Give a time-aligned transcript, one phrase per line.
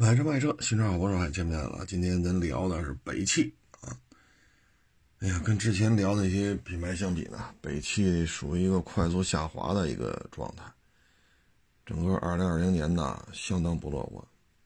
[0.00, 1.84] 买车卖车，新车好帮手，还见面了。
[1.84, 3.90] 今天咱聊的是北汽啊。
[5.18, 10.62] 哎呀，跟之前聊那些品牌相比呢，北汽属于一个快速下滑的一个状态。
[11.84, 14.24] 整个2020年呢，相当不乐观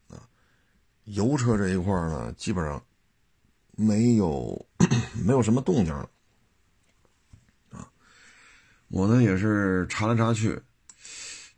[0.09, 0.29] 啊。
[1.05, 2.85] 油车这一块呢，基本上
[3.75, 4.67] 没有
[5.25, 6.11] 没有什么动静了
[7.71, 7.91] 啊。
[8.89, 10.61] 我呢也是查来查去，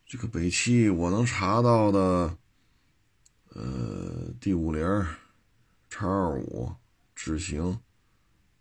[0.06, 2.38] 这个北汽我能查到的。
[3.54, 4.82] 呃，D 五零、
[5.88, 6.72] 叉二五、
[7.14, 7.78] 智行，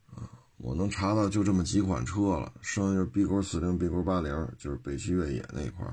[0.05, 5.85] 啊，我能查到就这么几款车了，剩下就是 B 勾四零、B 勾八零，就是北汽越野那一块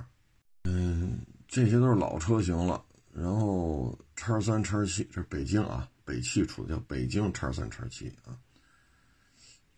[0.64, 1.18] 嗯，
[1.48, 2.84] 这些都是老车型了。
[3.12, 8.36] 然后叉三、叉七，这是北京啊，北汽出的叫北京叉三、叉七啊。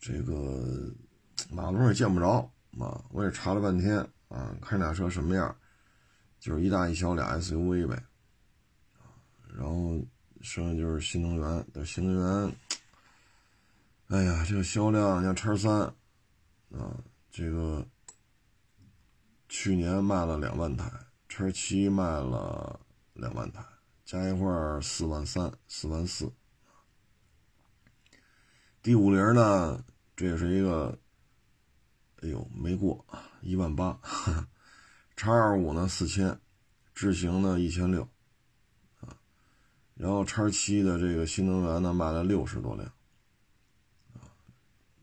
[0.01, 0.93] 这个
[1.49, 2.39] 马路上也见不着
[2.77, 5.57] 啊，我也查了半天啊，看俩车什么样，
[6.41, 8.05] 就是一大一小俩 SUV 呗。
[9.57, 10.01] 然后
[10.41, 12.57] 剩下就是新能源，但新能源，
[14.09, 15.81] 哎呀，这个销量像叉三
[16.71, 16.97] 啊，
[17.31, 17.87] 这个
[19.49, 20.91] 去年卖了两万台，
[21.29, 22.81] 叉七卖了
[23.13, 23.63] 两万台，
[24.05, 26.33] 加一块四万三、四万四。
[28.83, 29.85] D 五零呢，
[30.17, 30.99] 这也是一个，
[32.23, 33.05] 哎呦，没过
[33.43, 34.01] 一万八。
[35.15, 36.41] 叉二五呢四千，
[36.95, 38.09] 智行呢一千六。
[39.95, 42.93] 然后叉七的这个新能源呢卖了六十多辆，
[44.15, 44.27] 啊，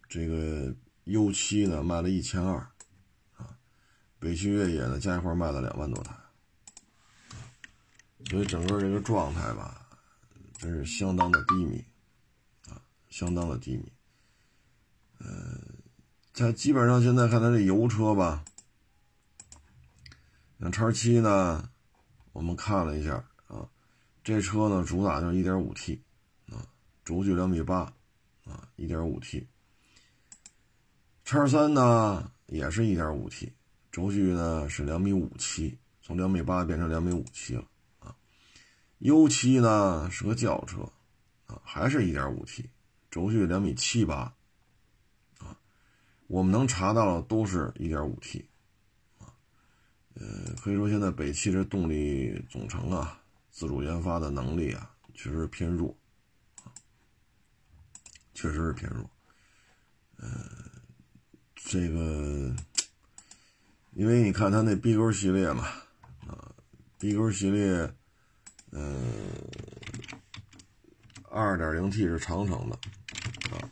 [0.10, 2.56] 这个 U 七呢卖了一千二，
[3.38, 3.56] 啊，
[4.20, 6.14] 北汽越野呢加一块卖了两万多台，
[8.30, 9.88] 所以整个这个状态吧，
[10.58, 11.86] 真是相当的低迷，
[12.68, 13.94] 啊，相当的低迷，
[15.20, 15.62] 呃，
[16.34, 18.44] 它基本上现在看它这油车吧，
[20.60, 21.70] 像叉七呢，
[22.34, 23.24] 我们看了一下。
[24.30, 25.98] 这车呢，主打就是 1.5T，
[26.52, 26.62] 啊，
[27.04, 27.92] 轴距两米八，
[28.46, 29.44] 啊，1.5T。
[31.26, 33.50] 叉三呢也是 1.5T，
[33.92, 37.66] 轴距呢是两米五七，从两米八变成两米五七了，
[37.98, 38.16] 啊。
[39.00, 40.84] U7 呢是个轿车，
[41.48, 42.70] 啊，还是一点五 T，
[43.10, 44.36] 轴距两米七八，
[45.40, 45.58] 啊，
[46.28, 48.46] 我们能查到的都是一点五 T，
[49.18, 49.34] 啊，
[50.14, 53.20] 呃，可以说现在北汽这动力总成啊。
[53.52, 55.96] 自主研发的能力啊，确实偏弱，
[58.34, 59.10] 确实是偏弱。
[60.18, 60.28] 呃，
[61.56, 62.56] 这个，
[63.94, 65.64] 因为你看它那 B 勾系列嘛，
[66.28, 66.52] 啊
[66.98, 67.94] ，B 勾系列，
[68.72, 68.98] 呃，
[71.30, 72.76] 二点零 T 是长城的，
[73.52, 73.70] 啊，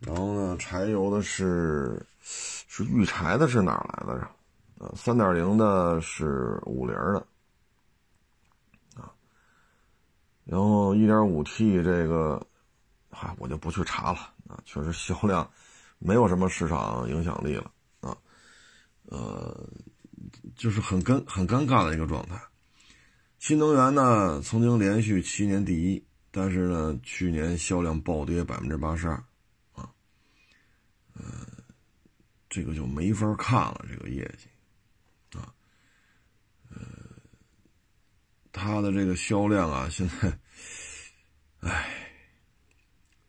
[0.00, 4.30] 然后呢，柴油的是是玉柴的，是哪来的呀？
[4.78, 7.26] 啊，三点零的是五菱的。
[10.44, 12.44] 然后 1.5T 这个，
[13.10, 15.48] 嗨，我就不去查了啊，确实销量
[15.98, 17.70] 没有什么市场影响力了
[18.00, 18.16] 啊，
[19.06, 19.68] 呃，
[20.56, 22.40] 就是很尴很尴尬的一个状态。
[23.38, 29.14] 新能源呢，曾经连续七年第一，但是呢，去年销量暴跌百分之八十二，
[29.74, 29.88] 啊，
[31.14, 31.22] 呃，
[32.50, 35.54] 这个就没法看了，这个业绩，啊，
[36.68, 36.76] 呃。
[38.52, 40.38] 它的这个销量啊，现在，
[41.60, 41.88] 唉，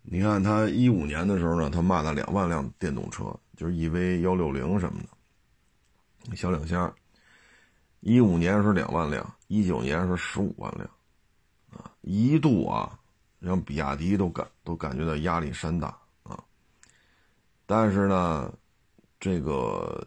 [0.01, 5.01] 你看它一五年的时候呢，它卖了两万辆电动车，就是 EV 幺六零什么
[6.29, 6.94] 的，小两箱。
[8.01, 10.89] 一五年是两万辆，一九年是十五万辆，
[11.72, 13.00] 啊，一度啊，
[13.40, 15.88] 让比亚迪都感都感觉到压力山大
[16.23, 16.38] 啊。
[17.66, 18.53] 但是呢，
[19.22, 20.05] 这个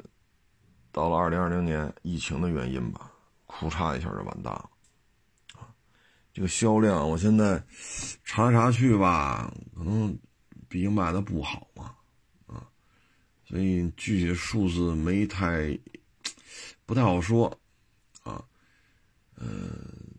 [0.92, 3.10] 到了二零二零年，疫情的原因吧，
[3.46, 4.68] 库嚓一下就完蛋了。
[6.36, 7.64] 这个销量，我现在
[8.22, 10.14] 查来查去吧，可能
[10.68, 11.94] 毕竟卖的不好嘛，
[12.46, 12.68] 啊，
[13.46, 15.66] 所以具体数字没太
[16.84, 17.46] 不太好说，
[18.22, 18.44] 啊，
[19.36, 19.46] 呃，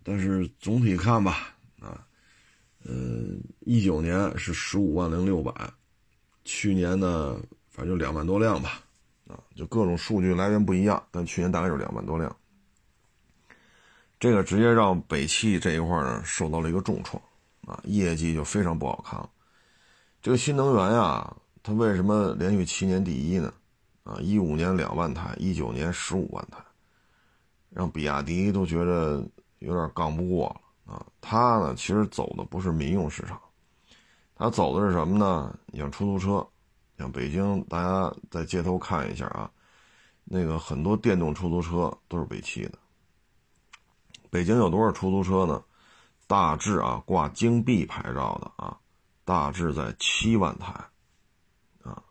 [0.04, 2.04] 但是总体看吧，啊，
[2.84, 2.96] 呃，
[3.60, 5.72] 一九年是十五万零六百，
[6.44, 7.40] 去年呢，
[7.70, 8.82] 反正就两万多辆吧，
[9.28, 12.36] 啊，就各种数据来源不一样，但去年大概有两万多辆。
[14.20, 17.22] 这个直接让北汽这一块呢受到了一个重创，
[17.68, 19.30] 啊，业绩就非常不好看了。
[20.22, 23.54] 这个新能源呀，它为什么连续七年第一呢？
[24.04, 26.58] 啊，一五年两万台，一九年十五万台，
[27.70, 29.24] 让比亚迪都觉得
[29.60, 31.06] 有点杠不过了啊。
[31.22, 33.40] 它呢，其实走的不是民用市场，
[34.34, 35.56] 它走的是什么呢？
[35.68, 36.48] 你像出租车，
[36.98, 39.52] 像北京，大家在街头看一下啊，
[40.24, 42.80] 那个很多电动出租车都是北汽的。
[44.30, 45.64] 北京有多少出租车呢？
[46.28, 48.78] 大致啊挂京 B 牌照的啊，
[49.24, 50.74] 大致在七万台，
[51.84, 52.04] 啊，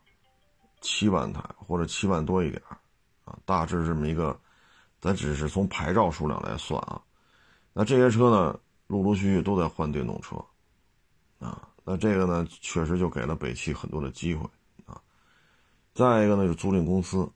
[0.81, 2.63] 七万台或者七万多一点
[3.27, 4.41] 啊，大致这么一个，
[5.03, 6.99] 咱只是从牌照数量来算啊。
[7.75, 10.37] 那这些车呢，陆陆续续都在换电动车，
[11.39, 14.49] 啊，那这个呢，确实就给了北汽很多的机会
[14.87, 14.99] 啊。
[15.93, 17.31] 再一个呢，就是租赁公司，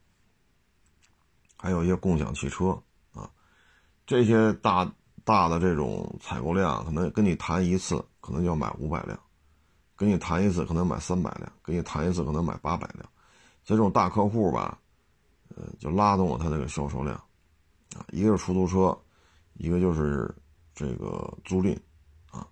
[1.59, 2.83] 还有一些共享汽车，
[4.11, 4.91] 这些大。
[5.23, 9.17] 大的这种采购量，可能跟你谈一次，可能就要买五百辆；
[9.95, 13.09] 跟你谈一次，可能买三百辆；跟你谈一次，可能买八百辆。
[13.63, 14.77] 所以这种大客户吧，
[15.55, 17.15] 呃，就拉动了他这个销售量
[17.95, 18.05] 啊。
[18.11, 18.99] 一个是出租车，
[19.55, 20.35] 一个就是
[20.75, 21.79] 这个租赁
[22.33, 22.49] 啊，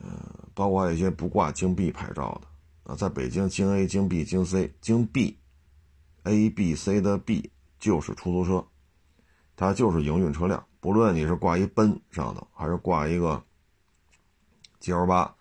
[0.00, 7.50] 呃，包括还有一些不挂京 B 牌照的啊，在北京京 A、京 B、京 C、京 B，A、B、C 的 B
[7.80, 8.64] 就是出租车，
[9.60, 10.64] 它就是营运车辆。
[10.80, 13.44] 不论你是挂一奔上头，还是挂一个
[14.78, 15.34] G L 八，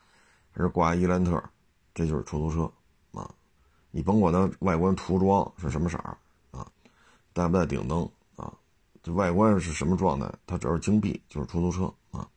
[0.51, 1.41] 还是挂伊兰特，
[1.93, 2.69] 这就是出租车
[3.17, 3.33] 啊。
[3.91, 6.17] 你甭管它外观涂装是什么色儿
[6.51, 6.69] 啊，
[7.31, 8.03] 带不带顶灯
[8.35, 8.53] 啊，
[9.01, 12.27] 这外观是什么状态，它只要是金币就是出租车啊。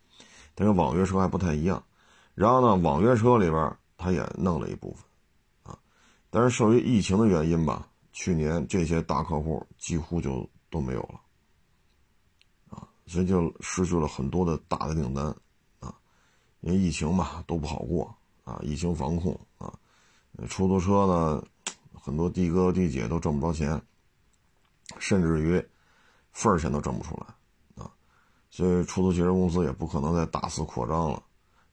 [0.55, 1.82] 它跟网约车还不太一样。
[2.37, 5.05] 然后呢，网约车里边它也弄了一部分
[5.64, 5.76] 啊，
[6.31, 11.20] 但是受于疫情的原因吧，去年这些大客户几乎就都没有了。
[13.06, 15.26] 所以就失去了很多的大的订单，
[15.81, 15.93] 啊，
[16.60, 18.14] 因为疫情嘛都不好过
[18.44, 19.72] 啊，疫情防控啊，
[20.49, 21.44] 出租车呢，
[21.93, 23.81] 很多的哥的姐都挣不着钱，
[24.99, 25.62] 甚至于
[26.32, 27.90] 份儿钱都挣不出来，啊，
[28.50, 31.22] 所以出租汽车公司也不可能再大肆扩张了，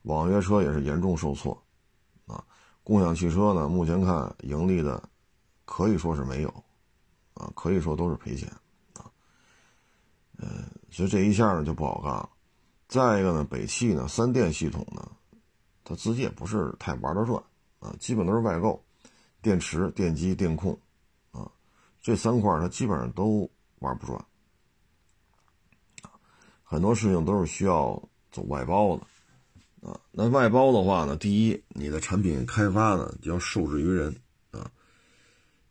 [0.02, 1.62] 网约车也是严重受挫，
[2.26, 2.44] 啊，
[2.84, 5.02] 共享汽车呢，目前看盈利的
[5.64, 6.50] 可以说是没有，
[7.36, 8.52] 啊，可以说都是赔钱。
[10.42, 12.30] 嗯，所以这一下呢就不好干了。
[12.88, 15.12] 再一个呢，北汽呢三电系统呢，
[15.84, 17.44] 它自己也不是太玩得转
[17.80, 18.82] 啊，基本都是外购，
[19.42, 20.80] 电池、电机、电控
[21.32, 21.52] 啊，
[22.02, 23.50] 这三块它基本上都
[23.80, 24.26] 玩不转
[26.64, 28.02] 很多事情都是需要
[28.32, 30.00] 走外包的啊。
[30.12, 34.16] 那外包的话呢，第一，你的产品开发呢就要受制于人
[34.52, 34.72] 啊。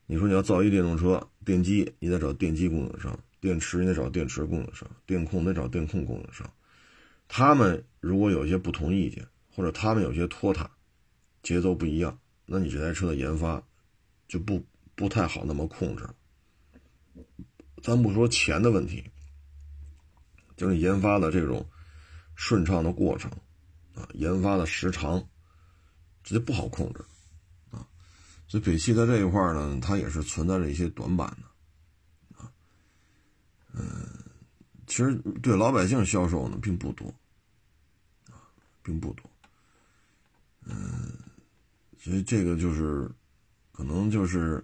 [0.06, 3.18] 你说你要造一电动车，电机你得找电机供应商。
[3.40, 6.50] 电池你得找电池供应商，电控得找电控供应商。
[7.28, 10.70] 他们如果有一些不同意见，或者他们有些拖沓，
[11.42, 13.62] 节奏不一样，那你这台车的研发
[14.26, 14.64] 就不
[14.94, 16.08] 不太好那么控制。
[17.82, 19.04] 咱不说钱的问题，
[20.56, 21.64] 就是研发的这种
[22.34, 23.30] 顺畅的过程
[23.94, 25.24] 啊，研发的时长，
[26.24, 27.04] 这就不好控制
[27.70, 27.86] 啊。
[28.48, 31.46] 所以北汽在这一块呢，它也是存在着一些短板的。
[33.74, 34.08] 嗯，
[34.98, 37.06] 其实对老百姓销售呢并不多，
[38.28, 38.50] 啊，
[38.82, 39.30] 并不多。
[40.64, 41.12] 嗯，
[41.96, 43.08] 所以这个就是
[43.70, 44.60] 可能就是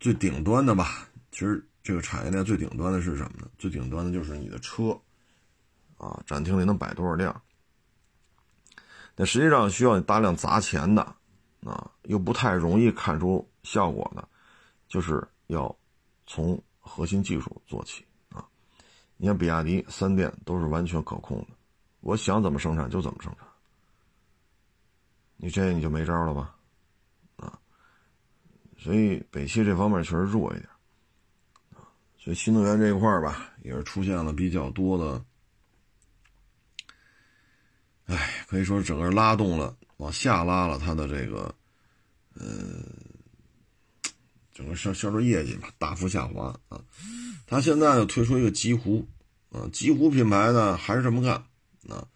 [0.00, 1.08] 最顶端的吧。
[1.30, 3.48] 其实这个产业链最顶端的是什么呢？
[3.56, 5.00] 最顶端的就是你的车，
[5.96, 7.40] 啊，展厅里能摆多少辆？
[9.14, 11.02] 但实际上需要你大量砸钱的，
[11.62, 14.28] 啊，又不太容易看出效果的，
[14.88, 15.72] 就是要
[16.26, 16.60] 从。
[16.82, 18.04] 核心技术做起！
[19.22, 21.48] 你看比亚迪、三电都是完全可控的，
[22.00, 23.46] 我想怎么生产就怎么生产。
[25.36, 26.56] 你这你就没招了吧？
[27.36, 27.60] 啊！
[28.78, 30.66] 所以北汽这方面确实弱一点。
[32.16, 35.22] 所以新能源这一块吧，也是出现了比较多的，
[38.06, 41.54] 哎，可以说整个拉动了，往下拉了它的这个，
[42.36, 43.09] 呃。
[44.60, 46.78] 整个销销售业绩吧大幅下滑啊，
[47.46, 49.08] 他现在又推出一个极狐
[49.50, 51.32] 啊，极狐品牌呢还是这么干
[51.88, 52.06] 啊，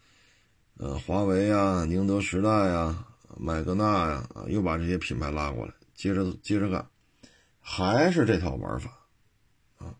[0.77, 6.87] 呃，华为啊、宁德时代啊、麦格纳呀啊，又把这些品牌拉过来，接着接着干，
[7.59, 8.91] 还是这套玩法
[9.79, 9.95] 啊，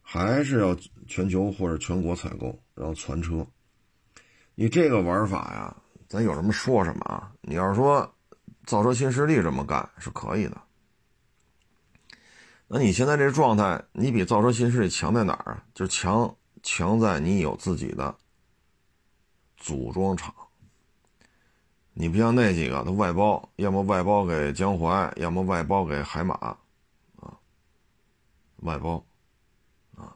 [0.00, 0.76] 还是要
[1.08, 3.44] 全球或者全国采购，然后传车。
[4.54, 5.76] 你这个玩法呀，
[6.08, 7.32] 咱有什么说什么啊？
[7.40, 8.08] 你要是说
[8.64, 10.62] 造车新势力这么干是可以的。
[12.70, 15.64] 那你现在这状态，你比造车新势力强在哪儿啊？
[15.72, 18.14] 就强强在你有自己的
[19.56, 20.34] 组装厂。
[21.94, 26.58] 你不像那几个，他外包，要么外包给江淮，要么外包给海马，啊，
[28.56, 29.02] 外包，
[29.96, 30.14] 啊，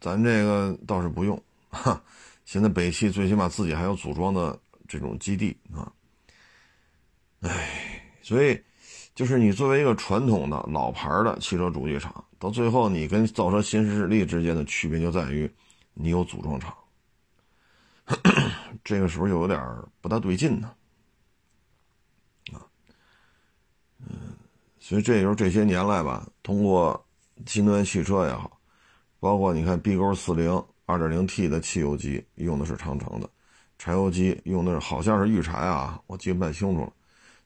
[0.00, 1.40] 咱这个倒是不用。
[1.68, 2.02] 哈，
[2.46, 5.92] 现在北汽最起码自己还有组装的这种基地啊。
[7.42, 8.58] 哎，所以。
[9.20, 15.52] 就是你作为一个传统的老牌的汽车主机厂，到最后你跟造车新势力之间的区别就在于，
[15.92, 16.74] 你有组装厂。
[18.82, 19.62] 这个是不是有点
[20.00, 20.72] 不大对劲呢？
[22.54, 22.64] 啊，
[23.98, 24.34] 嗯，
[24.78, 27.06] 所以这就是这些年来吧，通过
[27.44, 28.58] 新能源汽车也好，
[29.18, 30.50] 包括你看 B 勾四零
[30.86, 33.28] 二点零 T 的汽油机用的是长城的，
[33.76, 36.92] 柴油机用的是好像是裕柴啊，我记不太清楚了，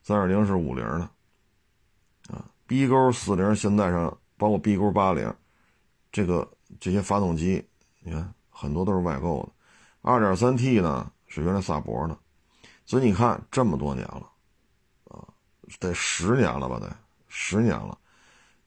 [0.05, 1.11] 三二零是五菱的，
[2.67, 5.35] ，B 勾四零现在上包括 B 勾八零，
[6.13, 6.49] 这个
[6.81, 7.67] 这些发动机，
[8.01, 9.53] 你看很多都是外购的，
[10.03, 11.11] 二点三 T 呢。
[11.27, 12.17] 是原来萨博的，
[12.87, 14.31] 所以你看这么多年了，
[15.09, 15.27] 啊，
[15.81, 16.79] 得十年了吧？
[16.79, 17.99] 得十年了，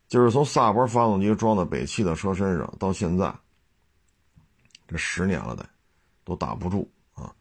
[0.09, 3.33] 就是从萨博发动机装在北汽的车身上到现在，
[4.85, 5.65] 这十年了得，
[6.25, 7.33] 都打不住啊，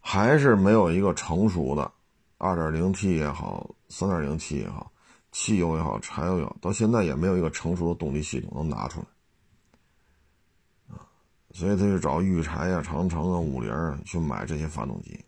[0.00, 1.92] 还是没有一个成熟的
[2.38, 4.90] 2.0T 也好，3.0T 也好，
[5.30, 9.06] 汽油也好，柴油也好，到现在也没有一个成熟的动力系统能拿出来
[10.96, 11.06] 啊。
[11.52, 15.24] 所以他就找玉柴呀、长城啊、五菱啊去买这些发动机，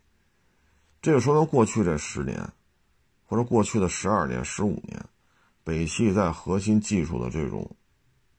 [1.01, 2.51] 这就说明过去这十年，
[3.25, 5.05] 或者过去的十二年、十五年，
[5.63, 7.69] 北汽在核心技术的这种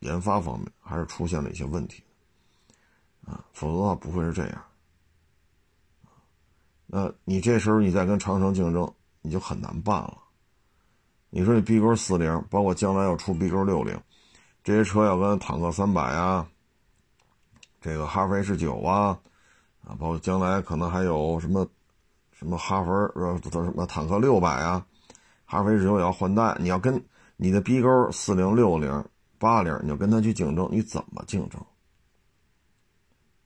[0.00, 2.02] 研发方面还是出现了一些问题，
[3.24, 4.64] 啊，否则的话不会是这样。
[6.86, 8.92] 那你这时候你再跟长城竞争，
[9.22, 10.21] 你就很难办了。
[11.34, 13.98] 你说你 B 勾四零，包括将来要出 B 勾六零，
[14.62, 16.46] 这些车要跟坦克三百啊。
[17.80, 19.18] 这个哈弗 H 九啊，
[19.82, 21.66] 啊，包括将来可能还有什么，
[22.32, 24.84] 什么哈弗呃，什么坦克六百啊，
[25.46, 27.02] 哈弗 H 九也要换代，你要跟
[27.38, 29.02] 你的 B 勾四零六零
[29.38, 31.64] 八零，你要跟他去竞争，你怎么竞争？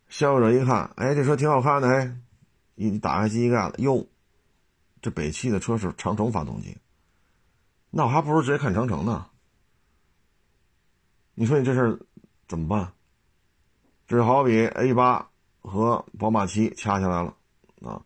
[0.09, 2.17] 消费者一看，哎，这车挺好看的，哎，
[2.75, 4.05] 一打开机盖子，哟，
[5.01, 6.77] 这北汽的车是长城发动机，
[7.97, 9.27] 那我还不如直接看长城呢。
[11.33, 11.99] 你说你这事儿
[12.47, 12.93] 怎么办？
[14.07, 15.27] 这好比 A 八
[15.63, 17.35] 和宝马七掐下来了，
[17.81, 18.03] 啊，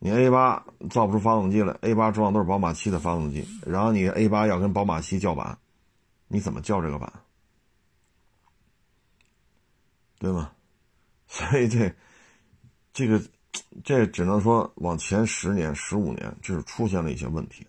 [0.00, 5.56] 你 A 八造不出发动机来，A 八装的都是宝马七的发动机，然后你 A 八要跟宝马七叫板，
[6.26, 7.12] 你怎么叫这个板？
[10.18, 10.50] 对吗？
[11.28, 11.94] 所以这
[12.92, 13.22] 这个
[13.84, 17.64] 这只能说往前十年、十五年，这是出现了一些问题，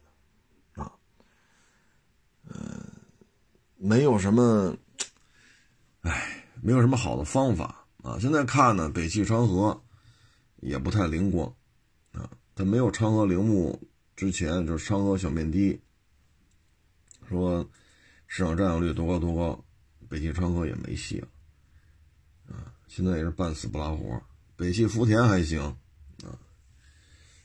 [2.49, 2.81] 嗯，
[3.77, 4.75] 没有什么，
[6.01, 6.33] 唉。
[6.59, 8.17] 没有什么好的方法啊！
[8.19, 9.79] 现在看呢，北汽昌河
[10.55, 11.47] 也不太灵光
[12.13, 12.27] 啊。
[12.55, 13.79] 它没有昌河铃木
[14.15, 15.79] 之前，就是昌河小面的，
[17.29, 17.63] 说
[18.25, 19.63] 市场占有率多高多高，
[20.09, 21.27] 北汽昌河也没戏了
[22.49, 22.73] 啊。
[22.87, 24.19] 现在也是半死不拉活。
[24.55, 25.61] 北汽福田还行
[26.23, 26.33] 啊，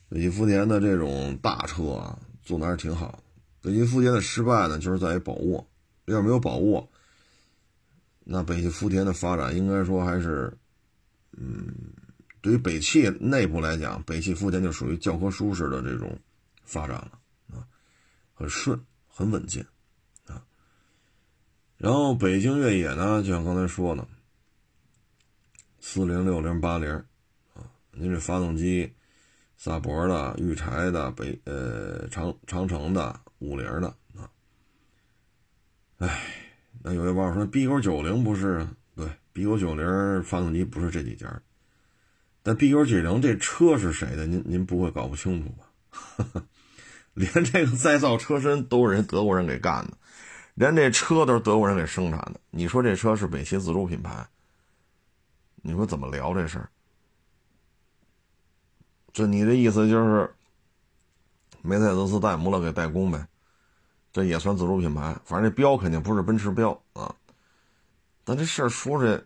[0.09, 3.22] 北汽福田的这种大车啊，做的还是挺好。
[3.63, 5.67] 北汽福田的失败呢，就是在于宝沃，
[6.07, 6.87] 要是没有宝沃。
[8.25, 10.53] 那北汽福田的发展应该说还是，
[11.37, 11.73] 嗯，
[12.41, 16.19] 对于北汽内部来讲，北汽福田就属于教科书式的这种
[16.65, 17.19] 发展了
[17.53, 17.67] 啊，
[18.35, 19.65] 很顺，很稳健
[20.27, 20.45] 啊。
[21.79, 24.07] 然后北京越野呢，就像刚才说的，
[25.81, 26.93] 四零、六零、八零
[27.55, 28.93] 啊，您这发动机，
[29.57, 34.31] 萨博的、裕柴的、北呃长长城的、五菱的啊，
[35.99, 36.39] 唉。
[36.85, 41.41] 那有位网友说，B 勾九零不是对，B 勾九零发动机不是这几家，
[42.43, 44.27] 但 B 勾九零这车是谁的？
[44.27, 46.45] 您您不会搞不清楚吧？
[47.15, 49.97] 连这个再造车身都是人德国人给干的，
[50.55, 52.41] 连这车都是德国人给生产的。
[52.51, 54.27] 你说这车是北汽自主品牌？
[55.57, 56.69] 你说怎么聊这事儿？
[59.13, 60.35] 这你的意思就是
[61.61, 63.25] 梅赛德斯、戴姆勒给代工呗？
[64.13, 67.15] 这也算自主品牌，反正这标肯定不是奔驰标啊。
[68.25, 69.21] 但这事儿说出来，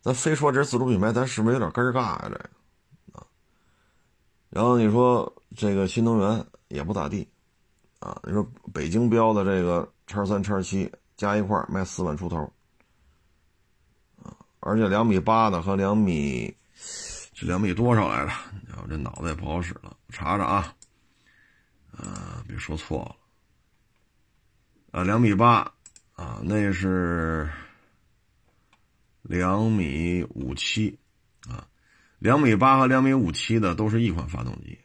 [0.00, 2.30] 咱非说这是自主品牌，咱是不是有点尴尬呀？
[2.30, 2.36] 这
[3.18, 3.26] 啊。
[4.48, 7.28] 然后你说这个新能源也不咋地
[8.00, 8.18] 啊。
[8.24, 8.42] 你说
[8.72, 12.50] 北京标的这个叉三、叉七加一块卖四万出头
[14.22, 16.56] 啊，而且两米八的和两米，
[17.34, 18.32] 这两米多少来着？
[18.82, 20.74] 我这脑子也不好使了，查查啊。
[21.92, 23.16] 啊，别说错了。
[24.96, 25.56] 啊，两米八，
[26.14, 27.46] 啊，那是
[29.20, 30.98] 两米五七，
[31.46, 31.68] 啊，
[32.18, 34.78] 两米八和两米五七的都是一款发动机，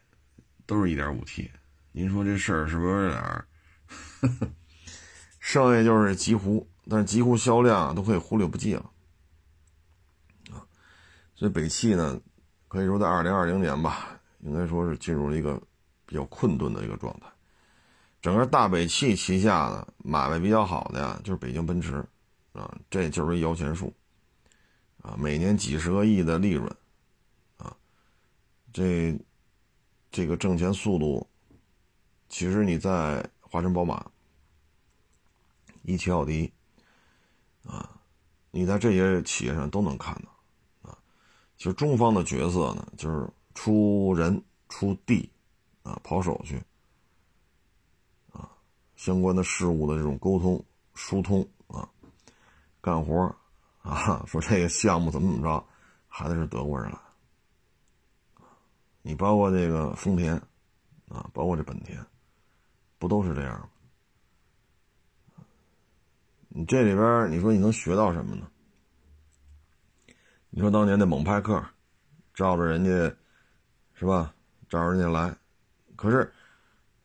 [0.66, 1.50] 都是一点五 T。
[1.92, 3.46] 您说这事儿是不是有点儿？
[5.40, 8.90] 剩下就是极狐，但是极狐销量都可以忽略不计了，
[10.50, 10.60] 啊，
[11.34, 12.20] 所以北汽呢，
[12.68, 15.58] 可以说在二零二零年吧，应该说是进入了一个
[16.04, 17.31] 比较困顿的一个状态。
[18.22, 21.96] 整个大北汽旗下的买卖比较好的呀，就是北京奔驰，
[22.52, 23.92] 啊，这就是一摇钱树，
[25.02, 26.72] 啊，每年几十个亿的利润，
[27.56, 27.76] 啊，
[28.72, 29.18] 这
[30.12, 31.28] 这个挣钱速度，
[32.28, 34.08] 其实你在华晨宝马、
[35.82, 36.50] 一汽奥迪
[37.64, 38.00] 啊，
[38.52, 40.96] 你在这些企业上都能看到啊。
[41.58, 45.28] 其实中方的角色呢，就是出人出地
[45.82, 46.62] 啊，跑手续，
[49.02, 51.90] 相关的事物的这种沟通疏通啊，
[52.80, 53.34] 干活
[53.82, 55.66] 啊， 说这个项目怎么怎么着，
[56.06, 56.98] 还得是德国人来。
[59.02, 60.36] 你包括这个丰田，
[61.08, 61.98] 啊，包括这本田，
[63.00, 63.68] 不都是这样吗？
[66.50, 68.46] 你这里边，你说你能学到什么呢？
[70.50, 71.60] 你说当年那猛派克，
[72.34, 72.90] 照着人家，
[73.94, 74.32] 是吧？
[74.68, 75.36] 照着人家来，
[75.96, 76.32] 可是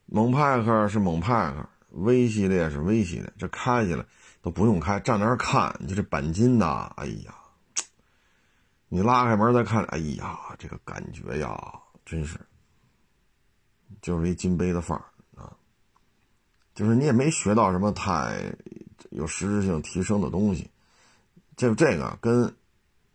[0.06, 4.04] 猛派克是猛派克，V 系列是 V 系列，这开起来
[4.42, 7.34] 都不用开，站那儿看，你这钣金呐，哎呀，
[8.88, 11.72] 你拉开门再看，哎呀，这个感觉呀！
[12.04, 12.38] 真是，
[14.00, 15.04] 就是一金杯的范儿
[15.36, 15.54] 啊，
[16.74, 18.50] 就是你也没学到什么太
[19.10, 20.70] 有实质性提升的东西。
[21.54, 22.54] 这这个跟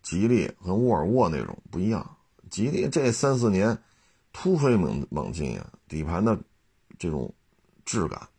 [0.04, 2.18] 吉利和沃尔沃那种不一样，
[2.52, 3.76] 吉利这三四年
[4.32, 6.40] 突飞猛猛进呀，底盘的
[7.00, 7.34] 这种
[7.84, 8.30] 质感、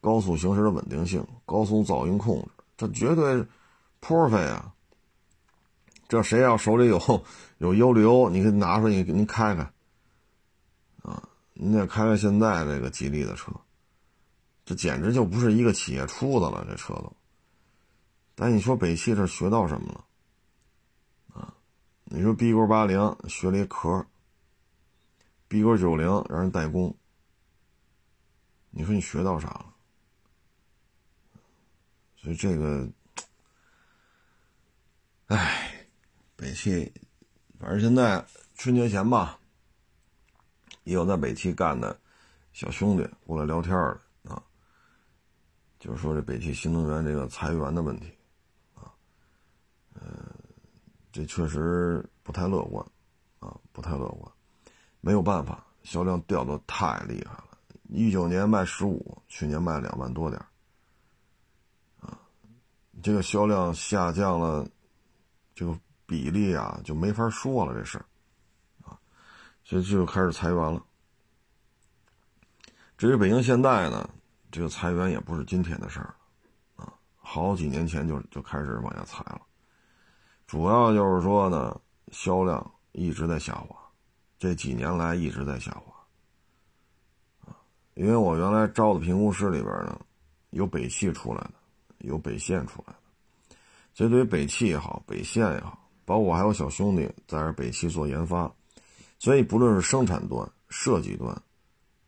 [0.00, 3.46] 高速行驶的稳定性、高速噪音控制，这绝对
[4.00, 4.74] perfect 啊。
[6.08, 6.98] 这谁要手里有
[7.58, 9.62] 有幺六幺，你给拿出来，你你开开，
[11.02, 13.52] 啊，你得开开现在这个吉利的车，
[14.64, 17.12] 这简直就不是一个企业出的了，这车都。
[18.34, 20.04] 但你说北汽这学到什么了？
[21.40, 21.54] 啊，
[22.06, 24.04] 你说 B 勾八零学了一壳
[25.46, 26.96] ，B 勾九零让人代工，
[28.70, 29.69] 你说你学到啥了？
[32.22, 32.88] 所以这个，
[35.26, 35.66] 唉。
[36.36, 36.90] 北汽，
[37.58, 38.24] 反正现在
[38.56, 39.38] 春节前吧，
[40.84, 41.94] 也有在北汽干的
[42.54, 44.42] 小兄弟过来聊天的啊，
[45.78, 48.10] 就是说这北汽新能源这个裁员的问题
[48.74, 48.88] 啊，
[49.92, 50.34] 呃，
[51.12, 52.82] 这确实不太乐观
[53.38, 54.32] 啊，不太乐观，
[55.02, 57.58] 没有办法，销量掉的太厉害了，
[57.90, 60.49] 一九年卖十五，去年卖两万多点啊，
[63.02, 64.68] 这个销量下降了，
[65.54, 65.78] 这个。
[66.10, 68.04] 比例啊，就没法说了这事儿，
[68.82, 68.98] 啊，
[69.62, 70.84] 所以就开始裁员了。
[72.98, 74.10] 至于北京现代呢，
[74.50, 76.12] 这个裁员也不是今天的事儿，
[76.74, 79.40] 啊，好几年前就就开始往下裁了。
[80.48, 83.76] 主要就是说呢，销量一直在下滑，
[84.36, 85.94] 这几年来一直在下滑，
[87.46, 87.54] 啊，
[87.94, 89.96] 因为我原来招的评估师里边呢，
[90.50, 91.54] 有北汽出来的，
[92.00, 93.56] 有北线出来的，
[93.94, 95.78] 所以对于北汽也好，北线也好。
[96.04, 98.52] 包括我还有小兄弟在这北汽做研发，
[99.18, 101.30] 所以不论是生产端、设计端，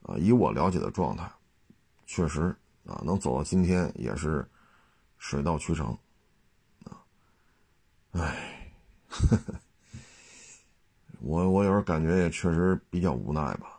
[0.03, 1.31] 啊，以我了解的状态，
[2.07, 4.45] 确实啊，能走到今天也是
[5.19, 5.97] 水到渠成，
[6.85, 6.99] 啊，
[8.11, 8.75] 唉，
[11.21, 13.79] 我我有时候感觉也确实比较无奈吧，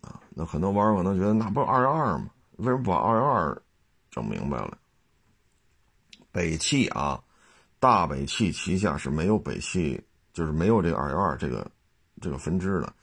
[0.00, 2.28] 啊，那很多网友可能觉得那不是二幺二吗？
[2.56, 3.62] 为什么把二幺二
[4.10, 4.76] 整明白了？
[6.32, 7.22] 北汽啊。
[7.78, 10.00] 大北汽旗下是没有北汽，
[10.32, 11.68] 就是没有这个二幺二这个
[12.20, 12.94] 这个分支的，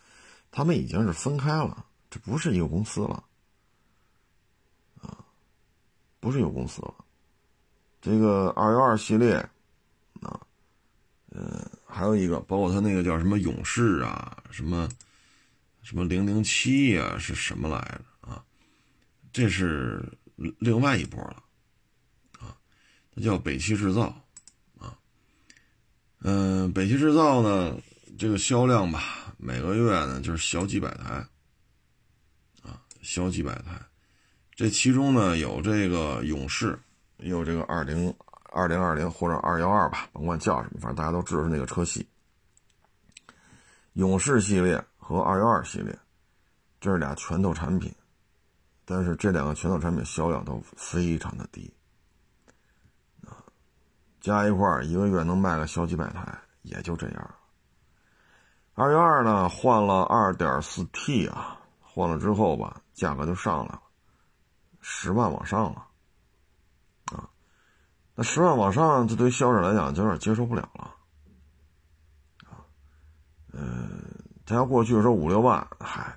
[0.51, 3.21] 他们已经是分开了，这不是一个公司了，
[5.01, 5.19] 啊，
[6.21, 6.95] 不是一个公司了。
[8.01, 9.35] 这个二幺二系列，
[10.21, 10.39] 啊，
[11.31, 14.87] 呃，还有一个包括它那个叫什么勇士啊，什么
[15.81, 18.41] 什么零零七呀，是什么来着啊？
[19.33, 20.01] 这是
[20.37, 21.43] 另外一波了，
[23.15, 24.03] 它叫北汽制造。
[24.79, 24.97] 啊
[26.21, 27.77] 嗯，北汽制造呢，
[28.17, 31.25] 这个销量吧，每个月呢就是小几百台，
[32.61, 33.79] 啊，小几百台。
[34.53, 36.77] 这其中呢有这个勇士，
[37.17, 38.13] 也有这个二零
[38.51, 42.05] 二零二零或者二幺二吧，甭管叫什么，反正大家都知道是那个车系。
[43.93, 45.97] 勇士系列和二幺二系列，
[46.81, 47.93] 这是俩拳头产品，
[48.83, 51.73] 但是这两个拳头产品销量都非常的低。
[54.19, 57.35] 加一块儿，一个月能卖个小几百台，也就这样。
[58.73, 63.81] 二月二呢，换了二点四 T 啊，换了之后吧，价格就上来了，
[64.81, 65.85] 十万往上了，
[67.13, 67.27] 啊，
[68.15, 70.95] 那十万往上，这对销售来讲就有点接受不了了，
[72.45, 72.63] 啊，
[73.53, 74.01] 嗯，
[74.45, 76.13] 他要过去说五六万，嗨，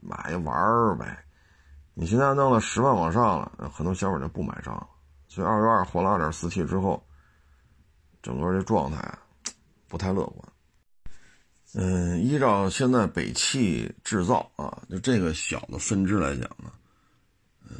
[0.00, 1.22] 买玩儿呗，
[1.94, 4.86] 你现在弄了十万往上了，很多消费者不买账了，
[5.28, 7.02] 所以二月二换了二点四 T 之后。
[8.22, 9.18] 整个这状态
[9.88, 10.52] 不太乐观。
[11.74, 16.72] 嗯，依照现在北汽制造啊，就这个小的分支来讲呢，
[17.68, 17.76] 嗯，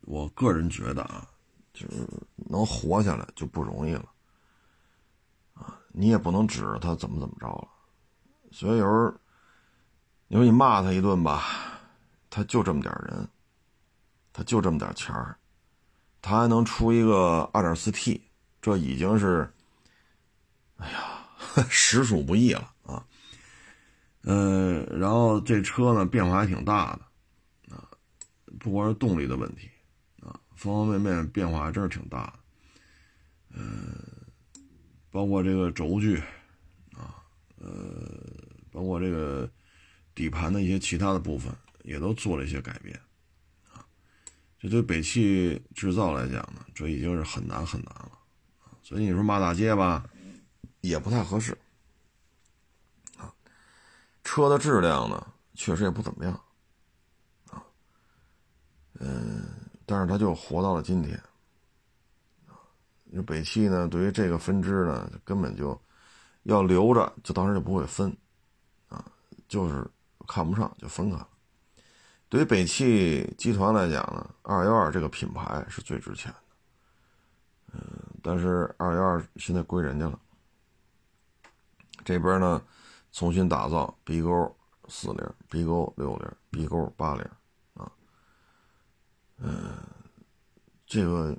[0.00, 1.24] 我个人觉得啊，
[1.72, 4.04] 就是能活下来就不容易了，
[5.54, 7.68] 啊，你也不能指着他怎么怎么着了，
[8.50, 9.14] 所以有时候
[10.26, 11.44] 你说你骂他一顿吧，
[12.28, 13.28] 他就这么点人，
[14.32, 15.38] 他就这么点钱儿，
[16.20, 18.27] 他还能出一个二点四 T，
[18.60, 19.50] 这已经是，
[20.76, 21.14] 哎呀。
[21.70, 23.04] 实属不易了啊，
[24.22, 27.88] 嗯，然后这车呢变化还挺大的啊，
[28.60, 29.68] 不光是动力的问题
[30.20, 32.32] 啊，方方面面变化还真是挺大的，
[33.54, 33.98] 嗯，
[35.10, 36.18] 包括这个轴距
[36.92, 37.22] 啊，
[37.56, 37.72] 呃，
[38.70, 39.50] 包括这个
[40.14, 43.00] 底盘的一些其他的部分也都做了一些改变
[43.72, 43.84] 啊，
[44.60, 48.17] 这对北汽制造来讲呢，这已经是很难很难了，
[48.88, 50.02] 所以你说骂大街吧。
[50.80, 51.58] 也不太合适，
[53.16, 53.34] 啊，
[54.22, 56.32] 车的质量呢，确实也不怎么样，
[57.50, 57.60] 啊，
[59.00, 59.44] 嗯，
[59.84, 61.20] 但是他就活到了今天，
[62.46, 62.54] 啊，
[63.02, 65.78] 你北汽呢，对于这个分支呢，根本就
[66.44, 68.16] 要留着，就当时就不会分，
[68.88, 69.04] 啊，
[69.48, 69.84] 就是
[70.28, 71.28] 看不上就分开了。
[72.28, 76.47] 对于北汽集团来讲呢，二幺二这个品牌是最值钱的，
[77.72, 77.80] 嗯，
[78.22, 80.18] 但是二幺二现在归人家了。
[82.04, 82.62] 这边呢，
[83.12, 84.56] 重新打造 B 勾
[84.88, 87.22] 四零、B 勾六零、B 勾八零
[87.74, 87.92] 啊，
[89.36, 89.74] 嗯，
[90.86, 91.36] 这个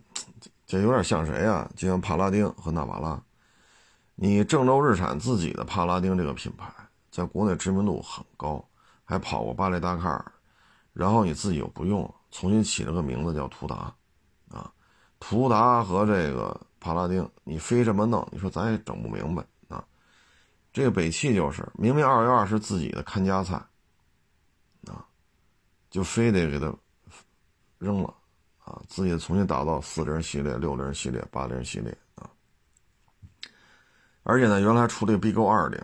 [0.67, 1.67] 这有点像谁啊？
[1.75, 3.19] 就像帕拉丁和纳瓦拉。
[4.13, 6.71] 你郑州日产自己的帕拉丁这个品牌，
[7.09, 8.63] 在国内知名度很高，
[9.03, 10.31] 还跑过巴黎达喀尔，
[10.93, 13.91] 然后你自己又不用，重新起了个名字叫途达
[14.51, 14.71] 啊。
[15.19, 19.83] 途达和这个帕拉丁，你非这么弄，你说咱也整不明白啊。
[20.71, 23.55] 这个北汽就是明明二幺二是自己的看家菜，
[24.87, 25.05] 啊，
[25.89, 26.73] 就非得给它
[27.77, 28.13] 扔了，
[28.63, 32.29] 啊，自己重新打造四零系列、六零系列、八零系列啊。
[34.23, 35.83] 而且呢，原来出这个 B 勾二零，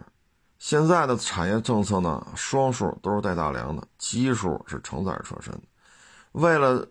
[0.59, 5.53] 现在的产业政策呢，双数都是带大梁的，奇数是承载车身。
[6.31, 6.87] 为了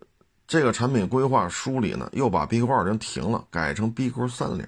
[0.46, 4.66] 这个产品规划梳理呢，又把 B 勾二零停了，改成 B 勾三零。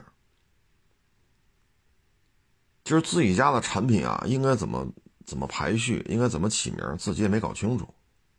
[2.82, 4.86] 就是自己家的产品啊，应该怎么
[5.24, 7.92] 怎么排序，应该怎么起名，自己也没搞清楚，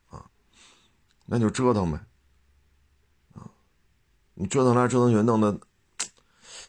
[0.10, 0.26] 啊，
[1.26, 2.00] 那就折腾呗，
[3.34, 3.44] 啊，
[4.36, 5.52] 你折腾来折腾去，弄的，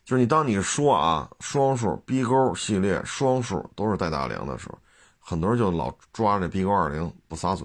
[0.04, 4.78] 就是你当你说啊，双数 B 勾系列双数都是带大梁的时候，
[5.20, 7.64] 很多人就老抓着 B 勾二零不撒嘴，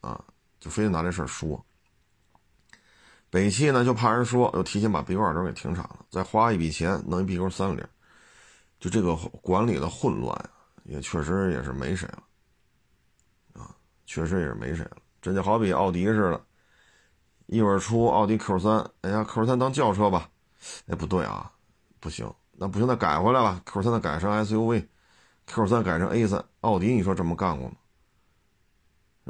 [0.00, 0.24] 啊，
[0.58, 1.62] 就非得拿这事儿说。
[3.30, 7.84] 北汽呢就怕人说，又提前把 B 勾二零给停产了，再花一笔钱弄一 B 勾三零。
[8.78, 10.50] 就这个管理的混乱
[10.84, 12.22] 也确实也是没谁了，
[13.54, 14.98] 啊，确实也是没谁了。
[15.22, 16.40] 这就好比奥迪似的，
[17.46, 20.28] 一会儿出奥迪 Q 三，哎呀，Q 三当轿车吧，
[20.86, 21.50] 哎，不对啊，
[22.00, 27.76] 不行，那不行，那改回来吧，Q 三的改成 SUV，Q 三改成 A 三，奥迪你说这么干过吗？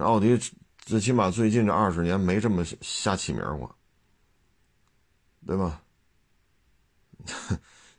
[0.04, 0.38] 奥迪
[0.78, 3.75] 最起码最近这二十年没这么瞎起名过，
[5.46, 5.80] 对吧？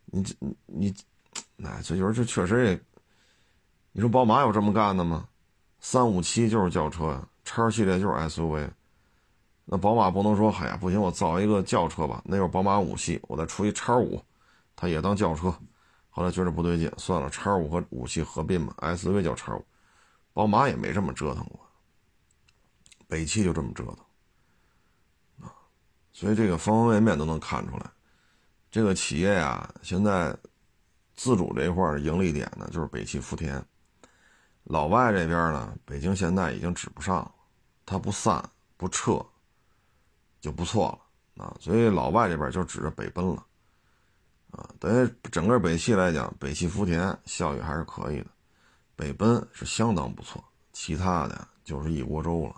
[0.06, 0.94] 你这你。
[1.60, 2.80] 那这就是这确实也，
[3.92, 5.28] 你说宝马有这么干的吗？
[5.80, 8.70] 三五七就是轿车呀，叉系列就是 SUV。
[9.66, 12.22] 那宝马不能说，哎呀，不行，我造一个轿车吧。
[12.26, 14.24] 那会儿宝马五系，我再出一叉五，
[14.76, 15.54] 它也当轿车。
[16.10, 19.66] 后来觉得不对劲，算了，叉五和五系合并吧，SUV 叫叉五。
[20.34, 21.60] 宝马也没这么折腾过，
[23.08, 23.98] 北汽就这么折腾。
[26.18, 27.86] 所以这个方方面面都能看出来，
[28.72, 30.36] 这个企业呀，现在。
[31.20, 33.60] 自主这一块的盈利点呢，就是北汽福田。
[34.66, 37.32] 老外这边呢，北京现在已经指不上了，
[37.88, 39.20] 它不散不撤
[40.40, 40.90] 就不错
[41.36, 41.58] 了啊。
[41.60, 43.44] 所以老外这边就指着北奔了
[44.52, 44.70] 啊。
[44.80, 48.28] 等于整个北汽来讲，北汽福田效益还是可以的，
[48.96, 52.56] 北奔是相当不错，其他的就是一锅粥了。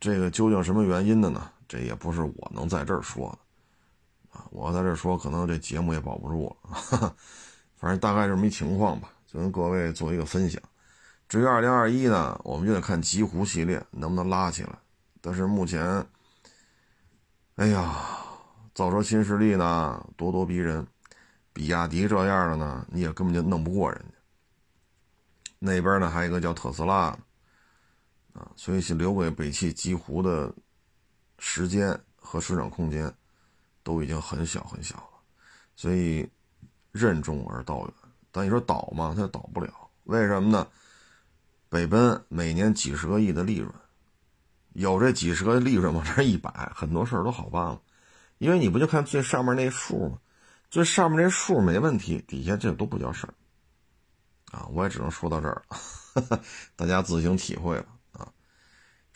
[0.00, 1.50] 这个究竟什么原因的呢？
[1.66, 4.46] 这也不是我能在这儿说的啊。
[4.50, 7.14] 我在这儿说，可能这节目也保不住了，
[7.76, 10.62] 反正大概这么一情况吧，就跟各位做一个分享。
[11.28, 14.78] 至于二零二一呢，我们就得看极狐系列能不能拉起来。
[15.20, 16.06] 但是目前，
[17.56, 17.94] 哎呀，
[18.72, 20.86] 造车新势力呢咄咄逼人，
[21.52, 24.14] 比亚迪这样的呢，你也根本就弄不过人家。
[25.58, 27.18] 那边呢还有一个叫特斯拉的，
[28.38, 30.54] 啊，所以留给北汽极狐的
[31.38, 33.12] 时间和市场空间。
[33.84, 35.18] 都已经很小很小了，
[35.74, 36.28] 所以
[36.92, 37.94] 任重而道远。
[38.30, 39.14] 但你说倒吗？
[39.16, 39.72] 它倒不了。
[40.04, 40.68] 为什么呢？
[41.70, 43.72] 北奔每年几十个亿的利润，
[44.74, 47.80] 有这几十个利润往这一摆，很多事儿都好办了。
[48.36, 50.18] 因为你不就看最上面那数吗？
[50.68, 53.32] 最上面那数没问题，底下这都不叫事儿
[54.50, 54.66] 啊！
[54.70, 56.42] 我也只能说到这儿了，
[56.76, 57.86] 大家自行体会了。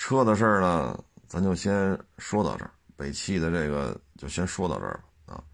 [0.03, 2.75] 车的事儿呢，咱就先说到这儿。
[2.97, 5.45] 北汽的这个就先说到这儿了啊。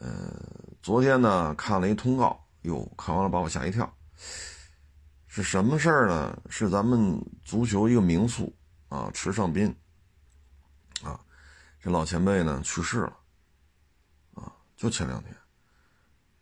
[0.00, 0.38] 呃，
[0.82, 3.90] 昨天呢看了一通告，哟，看完了把我吓一跳。
[5.28, 6.42] 是什么事儿呢？
[6.50, 8.54] 是咱们足球一个名宿
[8.90, 9.74] 啊，池尚斌
[11.02, 11.18] 啊，
[11.80, 13.16] 这老前辈呢去世了
[14.34, 15.34] 啊，就前两天。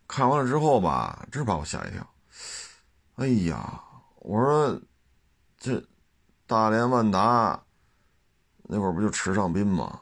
[0.09, 2.05] 看完了之后吧，真把我吓一跳。
[3.15, 3.81] 哎呀，
[4.17, 4.83] 我说
[5.57, 5.81] 这
[6.47, 7.61] 大连万达
[8.63, 10.01] 那会儿不就池尚斌吗？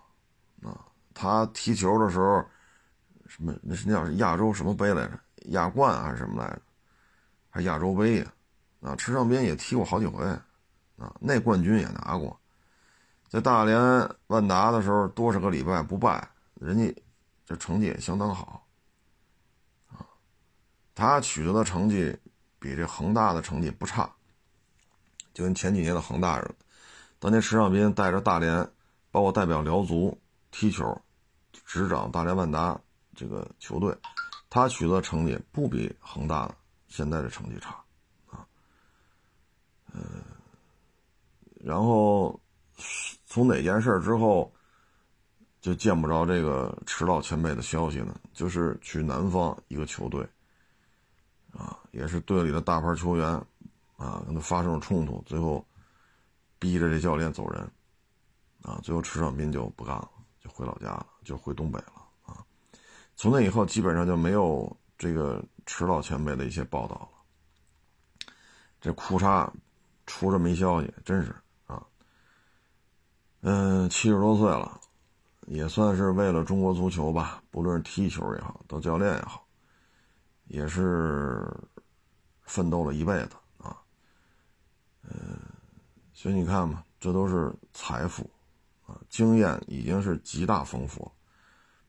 [0.63, 0.79] 啊，
[1.13, 2.45] 他踢球的时候，
[3.27, 5.19] 什么那是叫亚洲什么杯来着？
[5.47, 6.63] 亚冠还是什么来着？
[7.51, 8.33] 还亚洲杯呀？
[8.81, 10.23] 啊，池尚斌也踢过好几回，
[10.99, 12.39] 啊，那冠军也拿过，
[13.29, 13.81] 在大连
[14.27, 16.95] 万达的时候多少个礼拜不败，人家
[17.47, 18.67] 这成绩也相当好，
[19.91, 20.05] 啊，
[20.95, 22.15] 他取得的成绩
[22.59, 24.11] 比这恒大的成绩不差，
[25.35, 26.55] 就跟前几年的恒大似的，
[27.19, 28.67] 当年池尚斌带着大连，
[29.11, 30.17] 包括代表辽足
[30.51, 30.97] 踢球，
[31.67, 32.81] 执掌大连万达
[33.15, 33.95] 这个球队，
[34.49, 36.51] 他取得成绩不比恒大
[36.89, 37.71] 现在的成绩差。
[38.31, 38.47] 啊
[39.93, 40.23] 嗯，
[41.61, 42.41] 然后
[43.27, 44.53] 从哪件事之后
[45.61, 48.15] 就见不着这个迟老前辈的消息呢？
[48.33, 50.29] 就是去南方一个球队，
[51.53, 53.41] 啊，也是队里的大牌球员，
[54.05, 55.67] 啊，跟他发生了冲突，最后
[56.59, 57.71] 逼着这教练走人，
[58.63, 62.45] 啊，最后池尚斌就不干了，就回老家了，就回东北了，啊，
[63.17, 68.35] 从那以后基本上就没有这个迟老前辈的一些报道了，
[68.81, 69.51] 这裤衩。
[70.07, 71.35] 出这么一消息，真是
[71.67, 71.83] 啊，
[73.41, 74.79] 嗯，七十多岁了，
[75.47, 79.47] 也算是为了中国足球吧，不论是踢球也好，当教练也好，
[80.45, 81.51] 也是
[82.43, 83.37] 奋斗了一辈子，
[85.09, 85.39] 嗯，
[86.13, 88.31] 所以你看嘛，这都是财富
[88.87, 91.11] 啊，经验已经是极大丰富，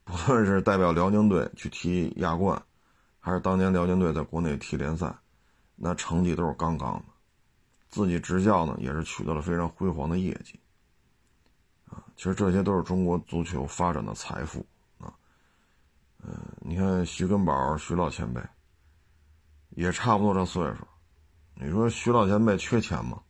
[0.04, 2.62] 不论是代表辽宁队去踢亚冠，
[3.20, 5.14] 还是当年辽宁队在国内踢联赛，
[5.76, 7.06] 那成绩都是杠杠的。
[7.90, 10.60] 自己执教呢，也是取得了非常辉煌的业绩，
[11.86, 14.66] 啊，其实这些都是中国足球发展的财富
[15.00, 15.14] 啊，
[16.22, 18.42] 嗯，你看徐根宝徐老前辈，
[19.70, 20.86] 也差不多这岁数，
[21.56, 23.22] 你说徐老前辈缺钱吗？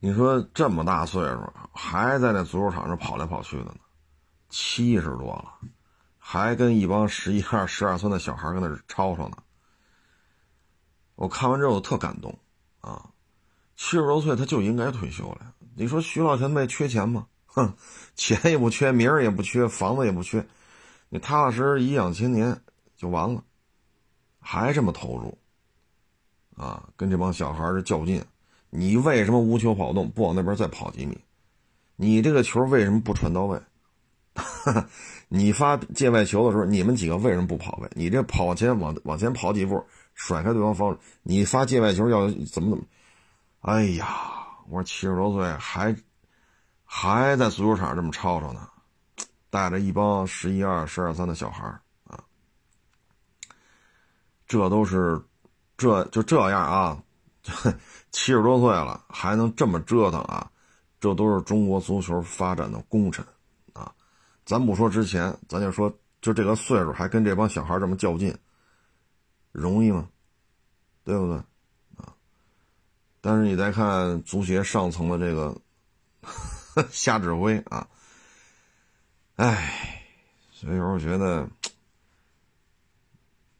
[0.00, 3.76] 你说这么大岁数还在那足球场上跑来跑去的呢，
[4.48, 5.54] 七十多了，
[6.18, 9.36] 还跟一帮十一二、十二岁的小孩跟那吵吵呢。
[11.14, 12.36] 我看完之后特感动，
[12.80, 13.10] 啊，
[13.76, 15.54] 七十多岁他就应该退休了。
[15.74, 17.28] 你说徐老前辈缺钱吗？
[17.46, 17.74] 哼，
[18.14, 20.46] 钱也不缺，名儿也不缺，房子也不缺，
[21.08, 22.60] 你踏踏实实颐养千年
[22.96, 23.44] 就完了，
[24.40, 25.38] 还这么投入，
[26.62, 28.24] 啊，跟这帮小孩儿较劲。
[28.70, 31.18] 你为什么无球跑动不往那边再跑几米？
[31.96, 33.60] 你这个球为什么不传到位？
[35.28, 37.90] 你发界外球的时候，你们几个为什么不跑位？
[37.94, 39.84] 你这跑前往往前跑几步？
[40.14, 42.78] 甩开对方防守，你发界外球要怎么怎么？
[43.60, 44.06] 哎呀，
[44.68, 45.94] 我说七十多岁还
[46.84, 48.68] 还在足球场这么吵吵呢，
[49.50, 51.64] 带着一帮十一二、十二三的小孩
[52.04, 52.22] 啊，
[54.46, 55.20] 这都是
[55.82, 57.02] 这就这样啊，
[58.12, 60.48] 七十多岁了还能这么折腾啊，
[61.00, 63.26] 这都是中国足球发展的功臣
[63.72, 63.92] 啊！
[64.46, 68.32] 咱不说之前，咱就说就这个岁数还跟这帮小孩这么较劲。
[69.50, 70.08] 容易吗？
[71.04, 71.36] 对不对？
[71.96, 72.14] 啊！
[73.20, 77.88] 但是你再看足协上层的这个 瞎指挥啊，
[79.34, 80.00] 哎，
[80.52, 81.48] 所以有时候觉得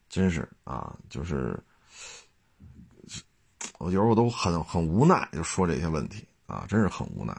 [0.08, 1.58] 真是啊，就是
[3.82, 7.36] 我觉得我都很很无奈，就说这些问题啊，真是很无奈。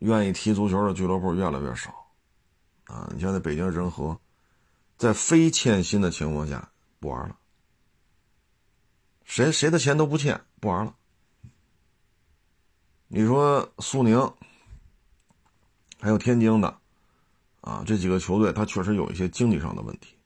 [0.00, 1.90] 愿意踢足球的俱乐部越来越少
[2.84, 3.10] 啊！
[3.14, 4.20] 你像在北京人和。
[4.96, 7.36] 在非欠薪的情况下，不玩了。
[9.24, 10.94] 谁谁的钱都不欠，不玩了。
[13.08, 14.32] 你说苏宁，
[15.98, 16.78] 还有天津的，
[17.60, 20.16] 啊，这几个球队，他确实有一些经济上的问题，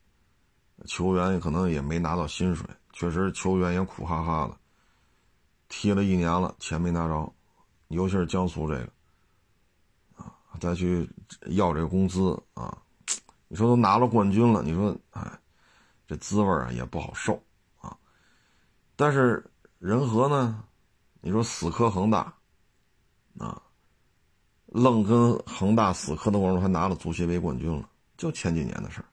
[0.86, 4.56] 球员可能也没拿到薪水，确实球员也苦哈哈的，
[5.68, 7.32] 踢了一年了，钱没拿着，
[7.88, 8.88] 尤其是江苏这个，
[10.16, 11.08] 啊，再去
[11.46, 12.76] 要这个工资啊。
[13.48, 15.40] 你说都拿了冠军了，你说哎，
[16.06, 17.42] 这滋味啊也不好受
[17.80, 17.96] 啊。
[18.94, 19.44] 但是
[19.78, 20.62] 仁和呢，
[21.20, 22.32] 你说死磕恒大，
[23.38, 23.60] 啊，
[24.66, 29.06] 愣跟恒大死磕的过程中还拿了足协杯冠军了，就前几年的事儿。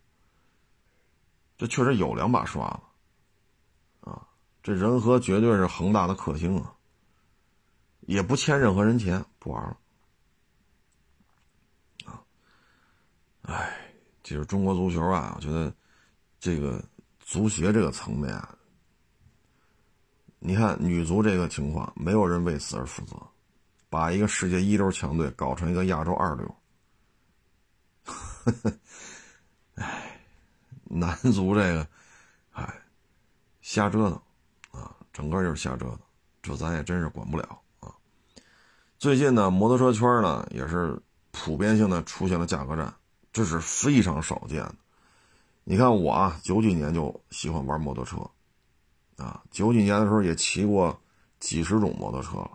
[1.57, 4.27] 这确实有两把刷子，啊，
[4.61, 6.75] 这仁和绝对是恒大的克星啊，
[8.01, 9.77] 也不欠任何人钱，不玩了，
[12.05, 12.21] 啊，
[13.43, 13.89] 哎，
[14.21, 15.73] 其实中国足球啊，我觉得
[16.41, 16.83] 这个
[17.21, 18.53] 足协这个层面啊，
[20.39, 23.15] 你看女足这个情况，没有人为此而负责，
[23.89, 26.55] 把一个世界一流强队搞成一个亚洲二流，
[28.03, 28.77] 呵呵
[29.75, 30.11] 哎。
[30.95, 31.87] 男足这个，
[32.53, 32.73] 哎，
[33.61, 35.99] 瞎折腾啊，整个就是瞎折腾，
[36.41, 37.93] 这咱也真是管不了啊。
[38.97, 40.97] 最近呢，摩托车圈呢也是
[41.31, 42.93] 普遍性的出现了价格战，
[43.33, 44.75] 这是非常少见的。
[45.65, 48.17] 你看我啊，九几年就喜欢玩摩托车，
[49.17, 50.97] 啊，九几年的时候也骑过
[51.39, 52.51] 几十种摩托车了，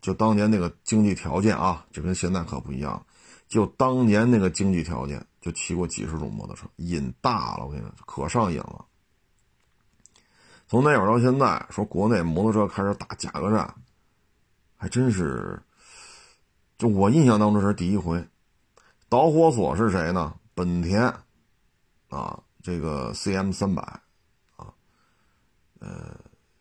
[0.00, 3.04] 就当年那个经济条件啊，就跟现在可不一样。
[3.52, 7.66] 就当年那个经济条件，就骑过几十种摩托车，瘾大了。
[7.66, 8.82] 我跟你说，可上瘾了。
[10.66, 13.74] 从那会儿到现在，说国内摩托车开始打价格战，
[14.78, 15.62] 还真是，
[16.78, 18.26] 就我印象当中是第一回。
[19.10, 20.34] 导火索是谁呢？
[20.54, 21.02] 本田
[22.08, 23.82] 啊，这个 CM 三百
[24.56, 24.72] 啊，
[25.78, 26.16] 呃，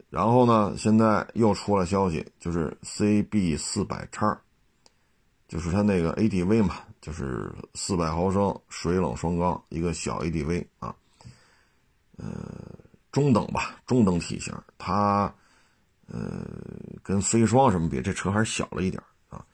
[0.09, 4.37] 然后呢，现在又出了消息，就是 CB 四百叉。
[5.51, 10.95] 就是它那个 ADV 嘛，就是四百毫升水冷双缸一个小 ADV 啊，
[12.15, 12.25] 呃，
[13.11, 14.55] 中等吧，中等体型。
[14.77, 15.23] 它
[16.07, 16.47] 呃
[17.03, 19.45] 跟飞双什么比，这车还是小了一点啊。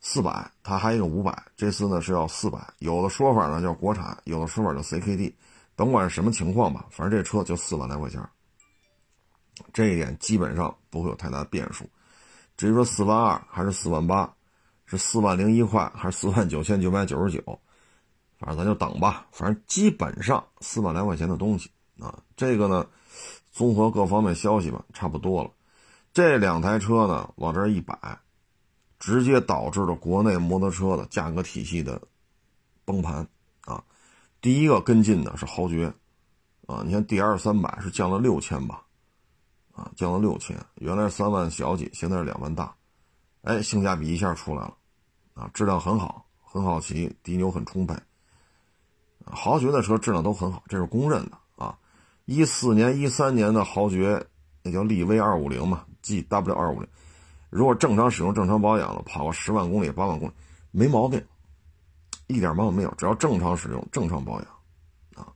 [0.00, 2.58] 四百，它还有一个五百，这次呢是要四百。
[2.80, 5.32] 有的说法呢叫国产，有的说法叫 CKD，
[5.76, 8.28] 甭管是什么情况吧，反正这车就四万来块钱，
[9.72, 11.88] 这一点基本上不会有太大的变数。
[12.56, 14.28] 至于说四万二还是四万八。
[14.90, 17.60] 是四万零一块还是四万九千九百九十九？
[18.38, 19.26] 反正咱就等吧。
[19.30, 21.70] 反正基本上四万来块钱的东西
[22.00, 22.86] 啊，这个呢，
[23.52, 25.50] 综合各方面消息吧，差不多了。
[26.12, 28.18] 这两台车呢往这一摆，
[28.98, 32.00] 直接导致了国内摩托车的价格体系的
[32.84, 33.28] 崩盘
[33.66, 33.84] 啊。
[34.40, 35.92] 第一个跟进的是豪爵
[36.66, 38.82] 啊，你看 D R 三百是降了六千吧？
[39.74, 42.74] 啊，降了六千，原来是三万小几，现在是两万大，
[43.42, 44.74] 哎，性价比一下出来了。
[45.38, 47.94] 啊，质量很好，很好骑，低扭很充沛。
[49.24, 51.78] 豪爵的车质量都很好，这是公认的啊。
[52.24, 54.26] 一四年、一三年的豪爵，
[54.64, 56.88] 那叫力威二五零嘛，G W 二五零，
[57.50, 60.32] 如果正常使用、正常保养了，跑个十万公里、八万公里，
[60.72, 61.24] 没毛病，
[62.26, 62.92] 一点毛病没有。
[62.98, 64.50] 只要正常使用、正常保养，
[65.14, 65.32] 啊，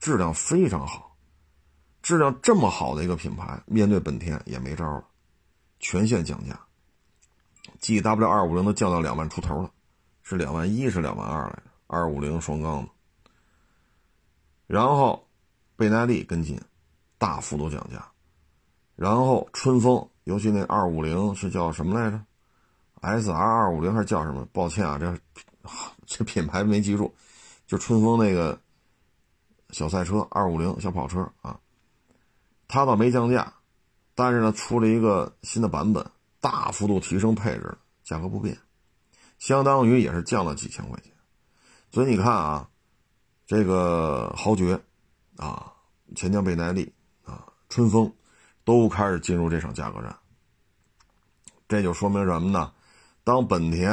[0.00, 1.14] 质量非常好。
[2.00, 5.04] 质量这么好的一个品牌，面对本田也没招了，
[5.80, 6.58] 全线降价。
[7.78, 9.70] G W 二五零都降到两万出头了，
[10.22, 11.62] 是两万一，是两万二来着。
[11.86, 12.88] 二五零双缸的，
[14.66, 15.26] 然后
[15.74, 16.60] 倍耐力跟进，
[17.16, 18.06] 大幅度降价。
[18.94, 22.20] 然后春风，尤其那二五零是叫什么来着
[23.00, 24.46] ？S R 二五零还是叫什么？
[24.52, 25.18] 抱歉啊，这
[26.04, 27.14] 这品牌没记住。
[27.66, 28.60] 就春风那个
[29.70, 31.58] 小赛车，二五零小跑车啊，
[32.66, 33.52] 它倒没降价，
[34.14, 36.04] 但是呢，出了一个新的版本。
[36.40, 38.56] 大幅度提升配置，价格不变，
[39.38, 41.12] 相当于也是降了几千块钱。
[41.90, 42.68] 所以你看啊，
[43.46, 44.80] 这个豪爵
[45.36, 45.72] 啊、
[46.14, 46.92] 钱江倍耐力
[47.24, 48.12] 啊、春风
[48.64, 50.16] 都开始进入这场价格战。
[51.66, 52.72] 这就说明什么呢？
[53.24, 53.90] 当本田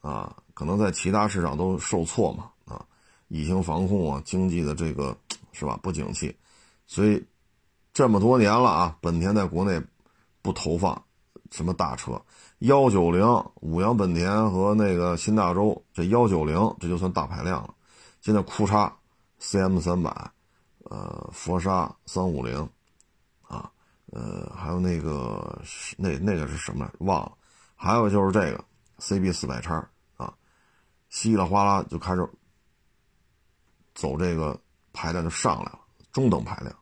[0.00, 2.86] 啊，可能在其他市场都受挫嘛啊，
[3.28, 5.16] 疫情防控啊，经济的这个
[5.52, 6.34] 是吧不景气，
[6.86, 7.22] 所以
[7.92, 9.82] 这么多年了啊，本田在国内
[10.40, 11.04] 不投放。
[11.52, 12.20] 什么大车？
[12.58, 13.24] 幺九零、
[13.60, 17.74] 五羊本田和那个新大洲，这幺九零这就算大排量了。
[18.20, 18.92] 现在库叉、
[19.40, 20.10] CM 三百，
[20.84, 22.68] 呃，佛沙三五零，
[23.42, 23.70] 啊，
[24.12, 25.60] 呃，还有那个
[25.96, 26.90] 那那个是什么？
[27.00, 27.32] 忘了。
[27.76, 28.64] 还有就是这个
[28.98, 29.86] CB 四百叉
[30.16, 30.32] 啊，
[31.10, 32.26] 稀里哗啦就开始
[33.94, 34.58] 走这个
[34.92, 35.80] 排量就上来了，
[36.12, 36.74] 中等排量。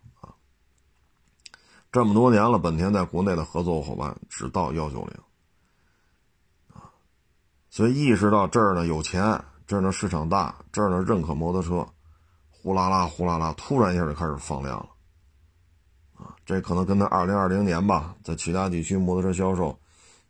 [1.92, 5.18] 这么多年了，本田在国内的合作伙伴只到幺九零，
[6.72, 6.86] 啊，
[7.68, 9.22] 所以意识到这儿呢有钱，
[9.66, 11.84] 这儿呢市场大，这儿呢认可摩托车，
[12.48, 14.88] 呼啦啦呼啦啦，突然一下就开始放量了，
[16.24, 19.76] 啊，这可能跟他二零二零年吧，在其他地区摩托车销售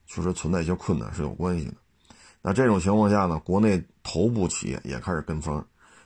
[0.06, 1.74] 确实存在一些困难是有关系的。
[2.40, 5.62] 那这种情况下呢，国内头部企业也开始跟风，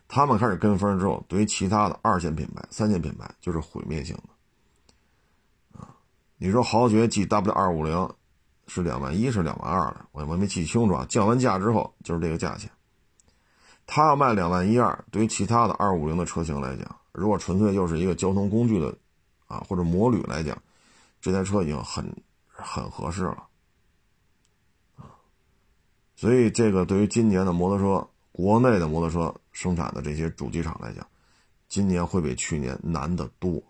[0.08, 4.33] 他们开始跟风之后，对于其他的二线品牌、三线品牌就是毁灭性的。
[6.36, 8.14] 你说豪爵 GW 二五零
[8.66, 11.06] 是两万一，是两万二的，我我没记清楚啊。
[11.08, 12.70] 降完价之后就是这个价钱。
[13.86, 18.96] 他要卖两万一二，对于其他的二五零的车型来讲，如果纯粹就是一个交通工具的，
[19.46, 20.56] 啊或者摩旅来讲，
[21.20, 22.14] 这台车已经很
[22.46, 23.44] 很合适了。
[24.96, 25.12] 啊，
[26.16, 28.08] 所以这个对于今年的摩托车。
[28.36, 31.06] 国内的摩托车生产的这些主机厂来讲，
[31.68, 33.62] 今年会比去年难得多。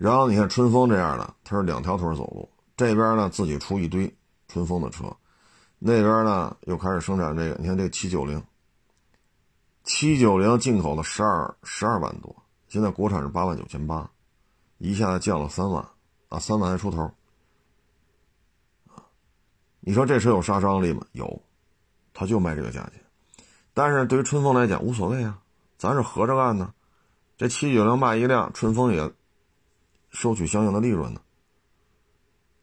[0.00, 4.10] 然后你看春风这样的，它是两条腿走路，这边呢自己出一堆
[4.48, 5.14] 春风的车，
[5.78, 7.56] 那边呢又开始生产这个。
[7.60, 8.42] 你看这七九零，
[9.84, 12.34] 七九零进口的十二十二万多，
[12.66, 14.10] 现在国产是八万九千八，
[14.78, 15.86] 一下子降了三万
[16.30, 17.12] 啊，三万还出头。
[19.80, 21.02] 你说这车有杀伤力吗？
[21.12, 21.42] 有。
[22.14, 23.04] 他就卖这个价钱，
[23.74, 25.38] 但是对于春风来讲无所谓啊，
[25.76, 26.72] 咱是合着干呢。
[27.36, 29.12] 这七九零卖一辆，春风也
[30.10, 31.20] 收取相应的利润呢，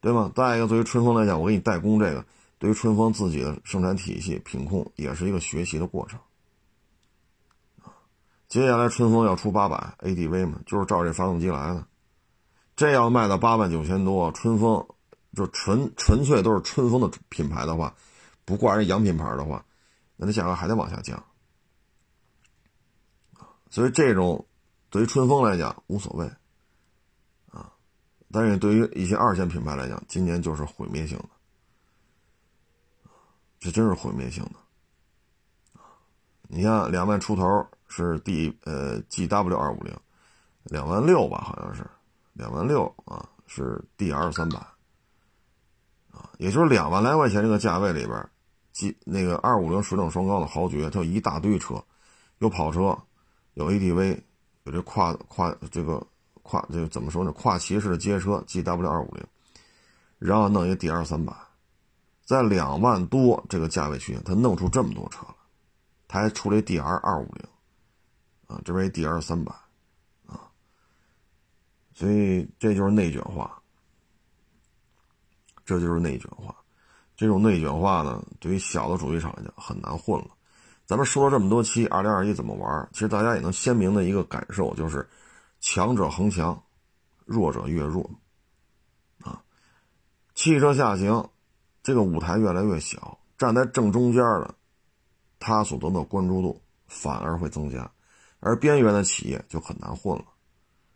[0.01, 0.31] 对吗？
[0.35, 2.25] 再一个，对于春风来讲，我给你代工这个，
[2.59, 6.19] 对于春风自己的生产体系品控也是一个学习的过程
[8.47, 11.85] 接下来春风要出八百 ADV 嘛，就是照这发动机来的。
[12.75, 14.87] 这要卖到八万九千多，春风
[15.33, 17.93] 就纯纯粹都是春风的品牌的话。
[18.45, 19.65] 不挂人洋品牌的话，
[20.15, 21.21] 那它价格还得往下降
[23.69, 24.45] 所以这种
[24.89, 26.31] 对于春风来讲无所谓，
[28.31, 31.29] 但是对于一些二线品牌来讲，今年就是毁灭性的。
[33.59, 35.81] 这真是毁灭性的。
[36.47, 39.93] 你看两万出头是 D 呃 GW 二五零，
[40.63, 41.85] 两万六吧，好像是。
[42.33, 44.59] 两万六啊，是 DR 三百。
[46.11, 48.29] 啊，也就是两万来块钱这个价位里边
[48.73, 48.95] ，G。
[49.05, 51.83] 那个二五零水冷双缸的豪爵，它有一大堆车，
[52.37, 52.97] 有跑车，
[53.55, 54.21] 有 ADV，
[54.63, 56.05] 有这跨跨这个
[56.47, 57.31] 跨这怎么说呢？
[57.33, 59.25] 跨骑式的街车 GW 二五零，
[60.17, 61.33] 然后弄一个 DR 三百，
[62.23, 65.35] 在两万多这个价位区间，他弄出这么多车了，
[66.07, 67.45] 他还出了 DR 二五零，
[68.47, 69.53] 啊，这边一 DR 三百，
[70.25, 70.47] 啊，
[71.93, 73.61] 所以这就是内卷化，
[75.65, 76.55] 这就是内卷化。
[77.17, 80.27] 这种内卷化呢，对于小的主机厂来讲很难混了。
[80.85, 82.89] 咱们说了这么多期，二零二一怎么玩？
[82.93, 85.05] 其实大家也能鲜明的一个感受就是，
[85.59, 86.63] 强者恒强，
[87.25, 88.09] 弱者越弱。
[89.21, 89.43] 啊，
[90.35, 91.29] 汽车下行
[91.83, 94.55] 这个舞台越来越小，站在正中间的，
[95.39, 97.91] 他所得到关注度反而会增加，
[98.39, 100.25] 而边缘的企业就很难混了。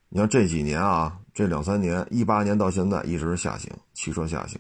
[0.10, 4.60] 你看这几年啊，这两三年，一八年到现在一直是下行，汽车下行，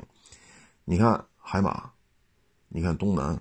[0.85, 1.25] 你看。
[1.43, 1.91] 海马，
[2.69, 3.37] 你看东南，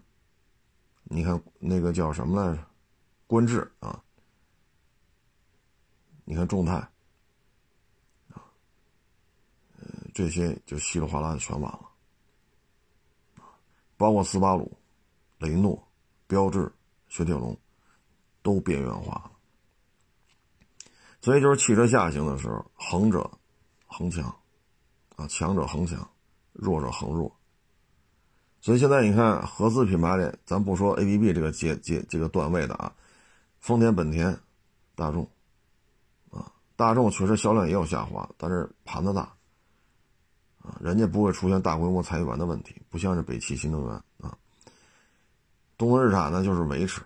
[1.04, 2.66] 你看那个叫什么来着？
[3.26, 4.02] 观致啊，
[6.30, 8.38] 你看众泰啊，
[9.80, 11.90] 呃，这些就稀里哗啦的全完了
[13.96, 14.70] 包括斯巴鲁、
[15.38, 15.84] 雷诺、
[16.28, 16.72] 标致、
[17.08, 17.58] 雪铁龙，
[18.42, 19.32] 都边缘化了。
[21.20, 23.28] 所以就是汽车下行的时候，横者
[23.86, 24.32] 横强，
[25.16, 26.08] 啊，强者恒强，
[26.52, 27.36] 弱者恒弱。
[28.60, 32.94] 所以现在你看合资品牌里，咱不说 A B B 这个阶阶这个段位的啊，
[33.58, 34.38] 丰田、本田、
[34.94, 35.28] 大众，
[36.80, 39.20] 大众确实销量也有下滑，但是盘子大，
[40.62, 44.34] 啊，人家不会出现大规模裁员的问题，不像是北汽新能源啊。
[45.76, 47.02] 东风日产呢就是维持，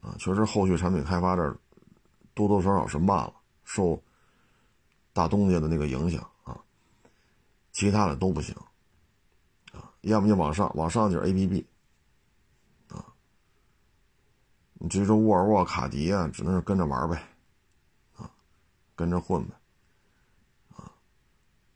[0.00, 1.54] 啊，确实后续产品开发这
[2.32, 3.34] 多多少少是慢了，
[3.64, 4.02] 受
[5.12, 6.58] 大东家的那个影响啊，
[7.72, 8.54] 其他的都不行。
[9.74, 11.66] 啊要么就往上，往上就是 A B B，
[12.88, 13.04] 啊，
[14.72, 17.22] 你至于说沃尔沃、卡迪啊，只能是跟着玩呗，
[18.94, 19.54] 跟着混呗，
[20.76, 20.92] 啊，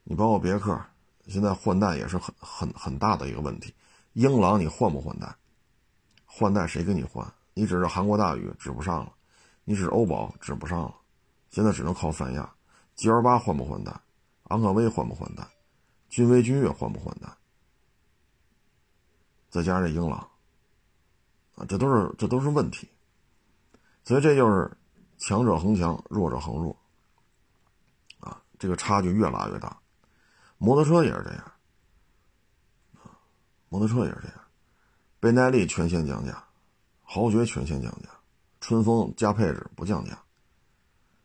[0.05, 0.81] 你包括别克，
[1.27, 3.75] 现在换代也是很很很大的一个问题。
[4.13, 5.35] 英朗你换不换代？
[6.25, 7.27] 换代谁给你换？
[7.55, 9.13] 你指着韩国大宇指不上了，
[9.65, 10.95] 你指欧宝指不上了，
[11.51, 12.55] 现在只能靠三亚。
[12.95, 14.01] G L 八换不换代？
[14.45, 15.47] 昂科威换不换代？
[16.09, 17.29] 君威、君越换不换代？
[19.51, 20.19] 再加上这英朗，
[21.57, 22.89] 啊，这都是这都是问题，
[24.05, 24.71] 所以这就是
[25.19, 26.78] 强者恒强，弱者恒弱，
[28.59, 29.79] 这个差距越拉越大。
[30.59, 31.53] 摩托车也是这样，
[33.69, 34.41] 摩托车也是这样，
[35.21, 36.45] 倍耐力全线降价，
[37.03, 38.09] 豪爵全线降价，
[38.61, 40.21] 春风加配置不降价，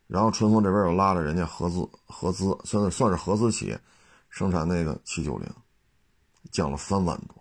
[0.06, 3.82] 然后春风这边又拉着人家合资合资，算算是合资企业
[4.30, 5.50] 生产那个七九零，
[6.52, 7.36] 降了三万多。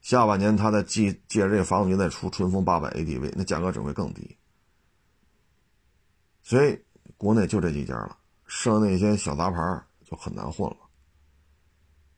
[0.00, 4.36] 下半年他再借借着这个发动机再出春风八百 ADV，那价格只会更低。
[6.42, 6.82] 所以
[7.16, 8.16] 国内就这几家了，
[8.54, 10.76] 剩那些小杂牌就很难混了，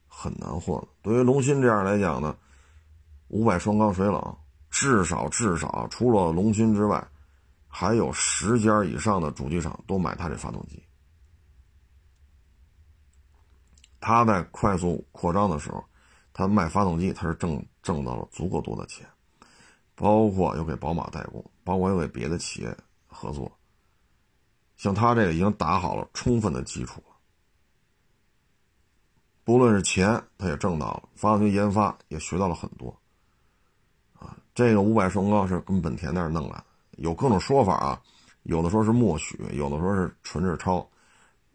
[0.09, 0.89] 很难混了。
[1.01, 2.37] 对于龙芯这样来讲呢，
[3.29, 4.37] 五百双缸水冷，
[4.69, 7.07] 至少至少除了龙芯之外，
[7.69, 10.83] 还有十家以上的主机厂都买他这发动机。
[14.01, 15.83] 他在快速扩张的时候，
[16.33, 19.07] 他卖发动机，他是挣挣到了足够多的钱，
[19.95, 22.77] 包括有给宝马代工，包括有给别的企业
[23.07, 23.51] 合作。
[24.77, 27.15] 像他这个已经打好了充分的基础了，
[29.45, 32.95] 不论是钱他也挣到了，发动机研发也学到了很多。
[34.15, 36.65] 啊，这个五百双缸是跟本田那儿弄来的，
[36.99, 38.03] 有各种说法啊，
[38.43, 40.87] 有的说是默许，有的说是纯是抄，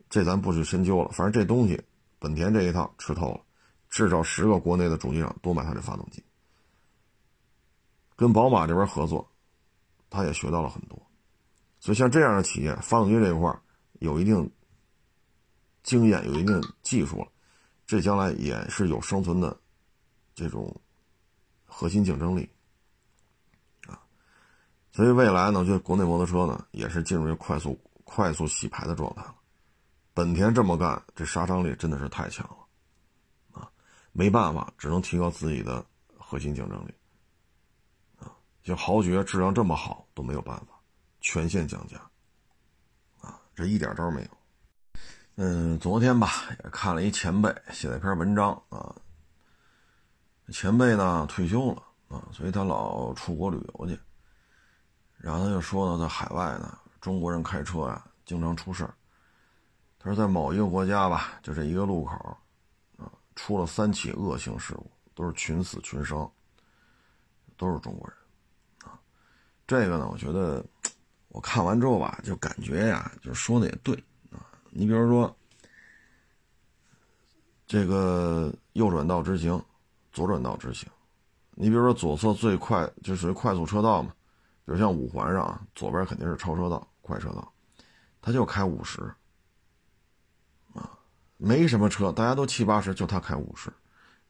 [0.09, 1.09] 这咱不去深究了。
[1.09, 1.81] 反正这东西，
[2.19, 3.41] 本田这一套吃透了，
[3.89, 6.23] 至少十个国内的主机厂都买他这发动机，
[8.15, 9.29] 跟宝马这边合作，
[10.09, 10.97] 他也学到了很多。
[11.79, 13.57] 所以，像这样的企业，发动机这一块
[13.99, 14.51] 有一定
[15.81, 17.27] 经验、有一定技术了，
[17.87, 19.57] 这将来也是有生存的
[20.35, 20.75] 这种
[21.65, 22.49] 核心竞争力
[23.87, 24.01] 啊。
[24.91, 29.35] 所以，未来呢，我觉得国内摩托车呢也是进入一个快速、快速洗牌的状态了。
[30.13, 33.71] 本田这么干，这杀伤力真的是太强了啊！
[34.11, 35.85] 没办法，只能提高自己的
[36.17, 36.93] 核心竞争力
[38.17, 38.35] 啊。
[38.61, 40.78] 就豪爵质量这么好，都没有办法。
[41.21, 41.97] 全线降价，
[43.21, 44.29] 啊，这一点招没有。
[45.35, 46.29] 嗯，昨天吧
[46.63, 48.95] 也看了一前辈写了一篇文章啊。
[50.51, 53.99] 前辈呢退休了啊，所以他老出国旅游去。
[55.17, 58.93] 然后他就说呢，在海外呢，中国人开车啊经常出事儿。
[59.99, 62.37] 他说在某一个国家吧，就这一个路口
[62.97, 66.29] 啊，出了三起恶性事故，都是群死群伤，
[67.57, 68.99] 都是中国人啊。
[69.67, 70.65] 这个呢，我觉得。
[71.29, 73.95] 我看完之后吧，就感觉呀，就是说的也对
[74.31, 74.45] 啊。
[74.71, 75.35] 你比如说，
[77.67, 79.63] 这个右转道直行，
[80.11, 80.89] 左转道直行。
[81.51, 84.11] 你比如说左侧最快就属于快速车道嘛，
[84.65, 87.51] 比如像五环上啊，左边肯定是超车道、快车道，
[88.21, 89.01] 他就开五十
[90.73, 90.89] 啊，
[91.37, 93.71] 没什么车，大家都七八十，就他开五十。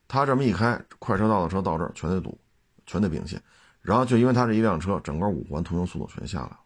[0.07, 2.37] 他这么一开，快车道的车到这儿全得堵，
[2.85, 3.41] 全得并线，
[3.79, 6.59] 然后就因为他这一辆车，整个五环通行速度全下来了。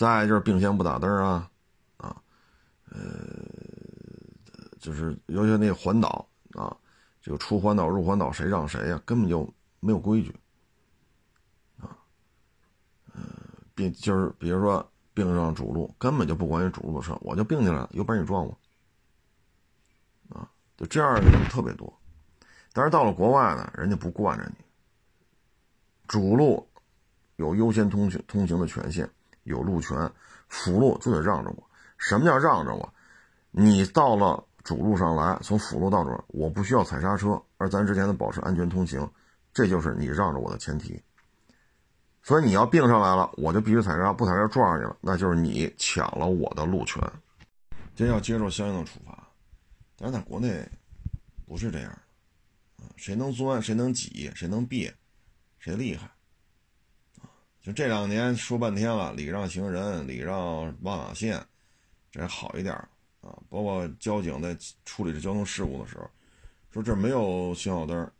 [0.00, 1.50] 再就是并线不打灯啊，
[1.98, 2.16] 啊，
[2.88, 2.98] 呃，
[4.78, 6.74] 就是尤其那环岛啊，
[7.20, 8.98] 这个出环岛入环岛谁让谁呀？
[9.04, 9.46] 根本就
[9.78, 10.34] 没有规矩，
[11.76, 11.92] 啊，
[13.12, 13.20] 呃，
[13.74, 18.58] 并就是比如说并上主路，根本就不管你主路的车，我就并进来了，有本事你撞我，
[20.30, 21.92] 啊，就这样的人特别多。
[22.72, 24.64] 但是到了国外呢，人家不惯着你，
[26.08, 26.66] 主路
[27.36, 29.06] 有优先通行通行的权限。
[29.44, 30.10] 有路权，
[30.48, 31.70] 辅路就得让着我。
[31.96, 32.94] 什么叫让着我？
[33.50, 39.10] 你到了主路上来，从辅路到这，我不需要踩刹车，而咱之前的保持安全通行，
[39.52, 41.02] 这就是你让着我的前提。
[42.22, 47.02] 所以你要并上来了，我就必须踩刹，不踩刹撞上去了，那就是你抢了我的路权，
[47.94, 49.26] 这要接受相应的处罚。
[49.96, 50.66] 但是在国内
[51.46, 51.98] 不是这样，
[52.96, 54.94] 谁能钻，谁能挤，谁能别，
[55.58, 56.10] 谁厉害。
[57.62, 61.44] 就这两年说半天了，礼让行人，礼让斑马线，
[62.10, 62.74] 这好一点
[63.20, 63.36] 啊。
[63.50, 66.10] 包括交警在处理这交通事故的时候，
[66.70, 68.10] 说这没有信号灯，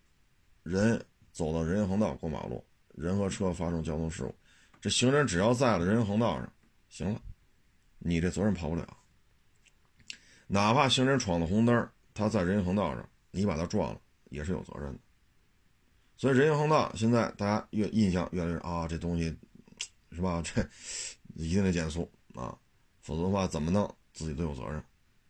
[0.63, 2.63] 人走到人行横道过马路，
[2.95, 4.35] 人和车发生交通事故，
[4.79, 6.53] 这行人只要在了人行横道上，
[6.91, 7.21] 行了，
[7.99, 8.87] 你这责任跑不了。
[10.47, 14.99] 哪怕行人闯了红灯，他在人行横道上，你把他撞了，也是有责任的。
[16.21, 19.35] 所以人行横道现在大家越印象越来越啊，这东西
[20.13, 20.43] 是吧？
[20.45, 20.63] 这
[21.35, 22.55] 一定得减速啊，
[23.01, 24.75] 否则的话怎么弄自己都有责任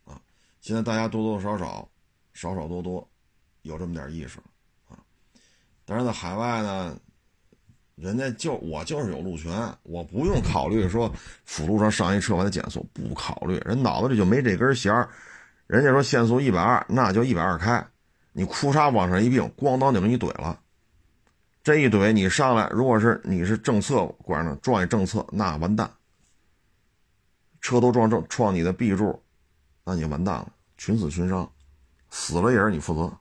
[0.05, 0.21] 啊。
[0.61, 1.89] 现在大家多多少少、
[2.35, 3.09] 少少多多
[3.63, 4.41] 有这么点意识
[4.89, 4.99] 啊。
[5.85, 6.99] 但是在海外呢，
[7.95, 11.09] 人家就我就是有路权，我不用考虑说
[11.45, 15.09] 辅路上上一车我得减速，不考虑，人脑子里就没这根弦儿。
[15.69, 17.87] 人家说限速一百二，那就一百二开，
[18.33, 20.61] 你裤衩往上一并，咣当就给你怼了。
[21.63, 25.91] 这一怼你上来，如果是你是正侧拐上撞一政策，那完蛋，
[27.61, 29.23] 车都撞正撞你的 B 柱，
[29.85, 31.51] 那你完蛋了，群死群伤，
[32.09, 33.15] 死了也是你负责。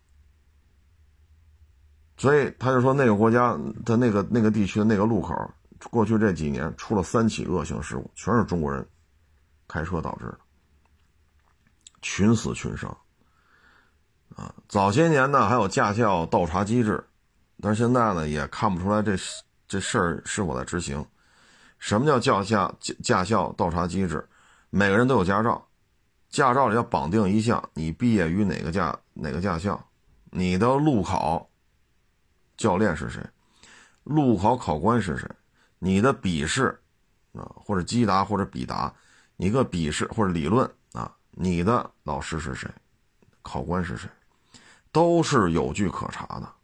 [2.16, 5.36] 所以他就说那个国家的那个那个地区的那个路口，
[5.90, 8.86] 过去这几年出了三起恶性事故，全是中国人
[9.68, 10.40] 开车导致的，
[12.02, 12.98] 群死群伤，
[14.36, 17.02] 啊，早些年呢还有驾校倒查机制，
[17.62, 19.16] 但是现在呢也看不出来这
[19.68, 21.06] 这事儿是否在执行。
[21.78, 24.28] 什么叫驾校驾驾校倒查机制？
[24.70, 25.66] 每个人都有驾照，
[26.30, 29.82] 驾照里要绑定一项，你毕业于哪个驾哪个驾校，
[30.32, 31.50] 你的路考
[32.58, 33.26] 教练是谁，
[34.04, 35.30] 路考考官是谁，
[35.80, 36.78] 你的笔试
[37.34, 38.94] 啊或者机答或者笔答，
[39.38, 42.70] 一个笔试或者理论啊，你的老师是谁，
[43.42, 44.10] 考官是谁，
[44.92, 46.59] 都是有据可查的。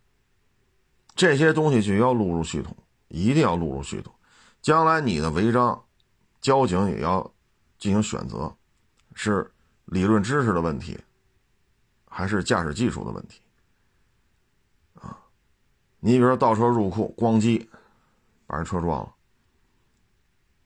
[1.16, 2.76] 这些东西就要录入系统，
[3.08, 4.14] 一定要录入系统。
[4.62, 5.84] 将来你的违章，
[6.42, 7.32] 交警也要。
[7.78, 8.52] 进行选择，
[9.14, 9.52] 是
[9.84, 10.98] 理论知识的问题，
[12.10, 13.42] 还是驾驶技术的问题？
[14.96, 15.20] 啊，
[16.00, 17.68] 你比如说倒车入库，咣叽，
[18.48, 19.14] 把人车撞了，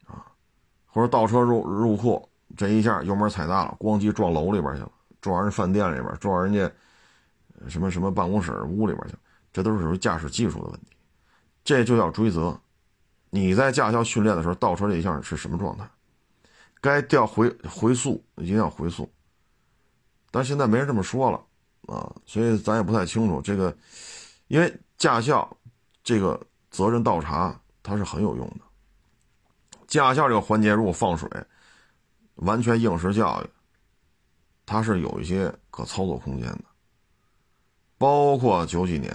[0.05, 0.23] 啊，
[0.85, 6.71] 或者倒车入入库，这一下油门踩大了，咣叽撞楼里边去了，撞人饭店里边，撞人家
[7.67, 9.19] 什么什么办公室屋里边去了，
[9.51, 10.95] 这都是属于驾驶技术的问题，
[11.63, 12.59] 这就要追责。
[13.29, 15.89] 你在驾校训练的时候，倒车这一下是什么状态？
[16.81, 19.11] 该调回回速，一定要回速，
[20.31, 21.37] 但现在没人这么说了
[21.93, 23.75] 啊，所以咱也不太清楚这个，
[24.47, 25.57] 因为驾校
[26.03, 26.39] 这个
[26.71, 28.61] 责任倒查它是很有用的。
[29.87, 31.29] 驾校这个环节如果放水，
[32.35, 33.49] 完全应试教育，
[34.65, 36.63] 它是有一些可操作空间的。
[37.97, 39.13] 包括九几年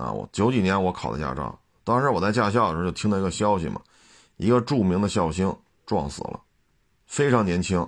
[0.00, 3.78] 啊，我九几年我考的驾照，当时我在驾校的时候就听到一个消息嘛，
[4.38, 6.40] 一个著名的校星撞死了。
[7.06, 7.86] 非常年轻，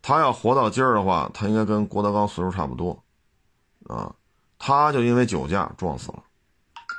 [0.00, 3.02] 他要活到今儿的话，他应该跟郭德纲岁数差不多，
[3.88, 4.14] 啊，
[4.56, 6.22] 他就因为酒驾撞死了，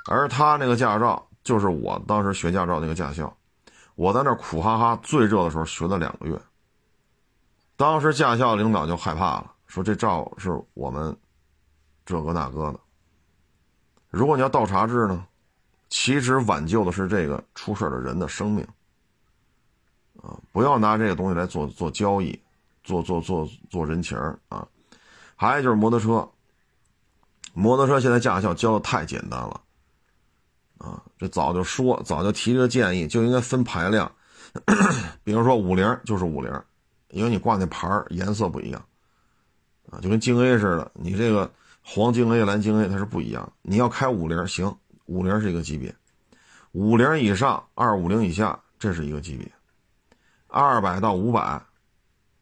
[0.10, 3.34] 而他那个驾照就是我当时学驾照那个驾校，
[3.96, 6.38] 我在那苦哈哈最热的时候学了两个月，
[7.78, 11.16] 当时驾校领导就害怕了，说这照是我们
[12.06, 12.80] 这个那个的，
[14.14, 15.26] 如果你要倒查制呢，
[15.89, 18.64] 其实挽救的是这个出事的人的生命。
[20.22, 22.39] 啊，不要拿这个东西来做做交易，
[22.84, 24.16] 做做做做人情
[24.49, 24.66] 啊！
[25.36, 26.30] 还有就是摩托车，
[27.53, 29.59] 摩托车现在驾校教的太简单了
[30.78, 31.01] 啊！
[31.18, 34.09] 这早就说，早就提这个建议，就应该分排量，
[35.26, 36.53] 比如说五菱就是五菱，
[37.09, 38.86] 因为你挂那牌颜色不一样
[39.89, 41.51] 啊，就跟京 A 似的，你这个
[41.84, 43.51] 黄金 A、蓝金 A 它是不一样。
[43.61, 44.75] 你要开五菱行，
[45.05, 45.93] 五菱是一个级别，
[46.71, 49.51] 五菱以上、二五零以下，这是一个级别。
[50.47, 51.61] 二百到五百，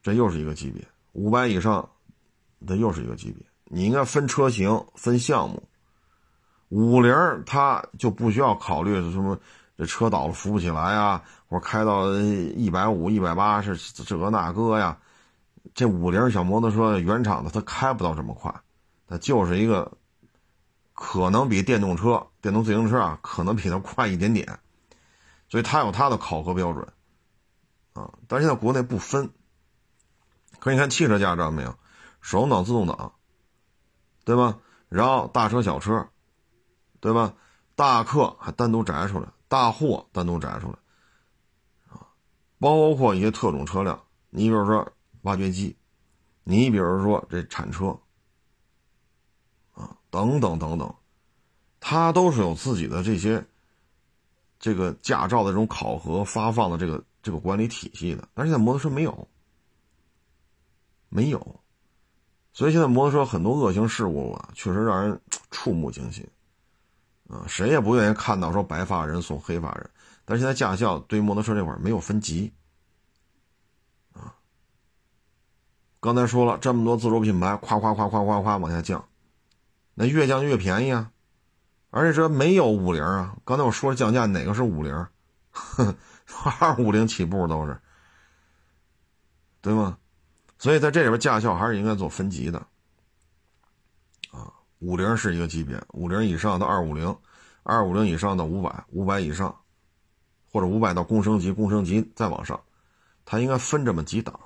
[0.03, 0.83] 这又是一个级别；
[1.13, 1.89] 五百以上，
[2.67, 3.43] 这又是一个级别。
[3.65, 5.63] 你应该分车型、分项目。
[6.69, 7.13] 五菱
[7.45, 9.37] 它就不需要考虑什么
[9.77, 14.97] 这车倒了扶不起来啊，或者开到一百五、一百八是这个那个呀。
[15.73, 18.53] 这五菱小摩托车原厂的它开不到这么快，
[19.11, 19.97] 它就是一个
[20.93, 24.59] 可能比电动车、电动自行车啊可能比它快一点点，
[25.49, 26.87] 所以它有它的考核标准。
[27.93, 29.29] 啊，但是现在国内不分。
[30.59, 31.75] 可你看汽车驾照没有？
[32.21, 33.15] 手动挡、自动挡，
[34.23, 34.59] 对吧？
[34.87, 36.07] 然后大车、小车，
[36.99, 37.33] 对吧？
[37.75, 40.77] 大客还单独摘出来，大货单独摘出来，
[41.89, 42.07] 啊，
[42.59, 44.93] 包括一些特种车辆，你比如说
[45.23, 45.75] 挖掘机，
[46.43, 47.99] 你比如说这铲车，
[50.11, 50.93] 等等等等，
[51.79, 53.43] 它都是有自己的这些
[54.59, 57.03] 这个驾照的这种考核、发放的这个。
[57.23, 59.27] 这个管理体系的，但是现在摩托车没有，
[61.07, 61.59] 没有，
[62.51, 66.27] 所以现在摩托车很多恶性事故啊，确实让人触目惊心，
[67.29, 69.87] 啊，谁也不愿意看到说白发人送黑发人。
[70.25, 72.51] 但是现在驾校对摩托车这块没有分级，
[74.13, 74.33] 啊，
[75.99, 79.07] 刚才说了这么多自主品牌，夸夸夸夸夸夸往下降，
[79.93, 81.11] 那越降越便宜啊，
[81.89, 85.07] 而且这没有五菱啊，刚才我说降价哪个是五菱？
[86.59, 87.77] 二五零起步都是，
[89.61, 89.97] 对吗？
[90.57, 92.59] 所以在这里边驾校还是应该做分级的，
[94.31, 97.17] 啊，五零是一个级别，五零以上到二五零，
[97.63, 99.53] 二五零以上到五百，五百以上，
[100.51, 102.61] 或者五百到工升级，工升级再往上，
[103.25, 104.39] 它应该分这么几档，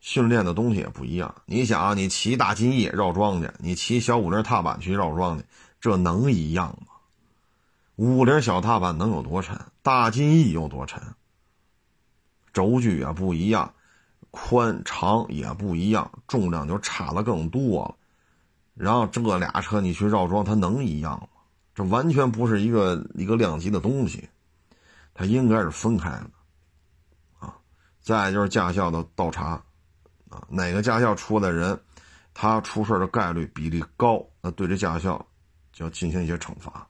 [0.00, 1.34] 训练的东西也不一样。
[1.46, 5.44] 你想啊，你骑大金翼绕桩去，你骑小五菱踏板去绕桩去，
[5.80, 6.94] 这能一样吗？
[7.96, 9.60] 五菱小踏板能有多沉？
[9.82, 11.02] 大金翼有多沉？
[12.52, 13.74] 轴距也不一样，
[14.30, 17.94] 宽长也不一样，重量就差的更多了。
[18.74, 21.28] 然后这俩车你去绕桩，它能一样吗？
[21.74, 24.28] 这完全不是一个一个量级的东西，
[25.14, 26.30] 它应该是分开的
[27.38, 27.56] 啊。
[28.00, 29.62] 再就是驾校的倒查
[30.30, 31.78] 啊，哪个驾校出的人，
[32.34, 35.26] 他出事的概率比例高，那对这驾校
[35.72, 36.86] 就要进行一些惩罚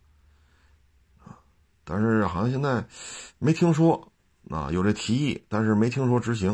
[1.18, 1.38] 啊。
[1.84, 2.84] 但是好像现在
[3.38, 4.12] 没听说
[4.50, 6.52] 啊，有这提议，但是没听说执行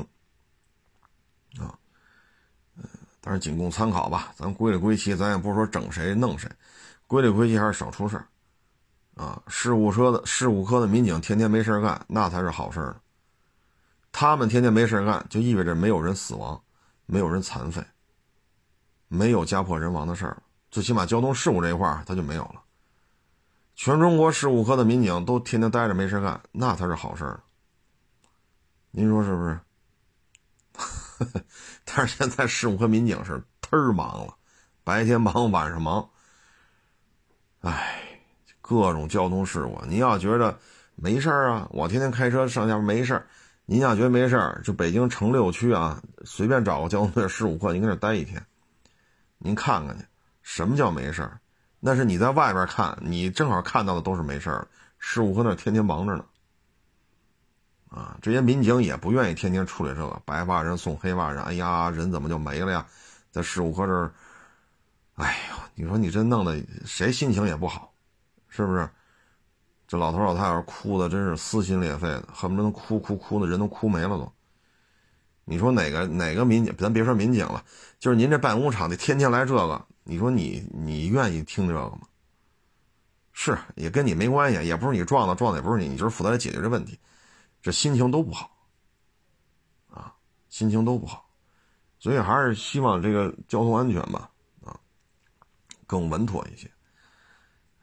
[1.59, 1.79] 啊。
[2.77, 2.85] 嗯
[3.27, 6.47] 但是仅供参考吧，咱归里归期，咱也不是说整谁弄谁，
[7.07, 8.23] 归里归期还是少出事
[9.17, 9.43] 啊。
[9.49, 13.01] 事故车的事故科的民警天天没事干，那才是好事儿。
[14.13, 16.63] 他们天天没事干，就意味着没有人死亡，
[17.07, 17.85] 没有人残废，
[19.09, 20.43] 没有家破人亡的事儿。
[20.71, 22.63] 最起码交通事故这一块儿他就没有了。
[23.77, 27.41] 全中国事故科的民警都天天待着没事干，那才是好事儿。
[28.91, 29.61] 您说是不是？
[31.85, 34.35] 但是现在事故科民警是忒忙了，
[34.83, 36.09] 白天忙晚上忙。
[37.61, 38.19] 哎，
[38.61, 40.59] 各种交通事故，你要觉得
[40.95, 43.27] 没事儿啊，我天天开车上下班没事儿。
[43.67, 48.45] 您要觉得没事儿，就北京城六区啊，随便找个交通队事故科，您跟这待一天，
[49.39, 50.05] 您看看去，
[50.43, 51.41] 什么叫没事儿？
[51.81, 56.25] 那是你在外边看，你正好看到的都是没事儿，事故科那天天忙着呢。
[57.89, 62.87] 啊，这些民警也不愿意天天处理这个白发人送黑发人，哎呀，人怎么就没了呀？
[63.31, 64.13] 在事故科这儿，
[65.15, 67.95] 哎呦，你说你这弄的谁心情也不好，
[68.49, 68.87] 是不是？
[69.95, 74.33] 这老头老太太哭的真是撕心裂肺的，恨不得哭哭哭的人都哭没了都。
[75.45, 76.75] 你说哪个哪个民警？
[76.77, 77.65] 咱别说民警了，
[78.01, 82.01] 就是您这办公场地天天来这个，你说你你愿意听这个吗？
[83.31, 86.99] 是，也跟你没关系，也不是你撞的，撞的也不是你，你就是负责来解决这问题。
[87.63, 88.51] 这心情都不好，
[89.91, 90.13] 啊，
[90.49, 91.25] 心情都不好，
[92.01, 94.29] 所以还是希望这个交通安全吧，
[94.65, 94.77] 啊，
[95.87, 96.69] 更稳妥一些，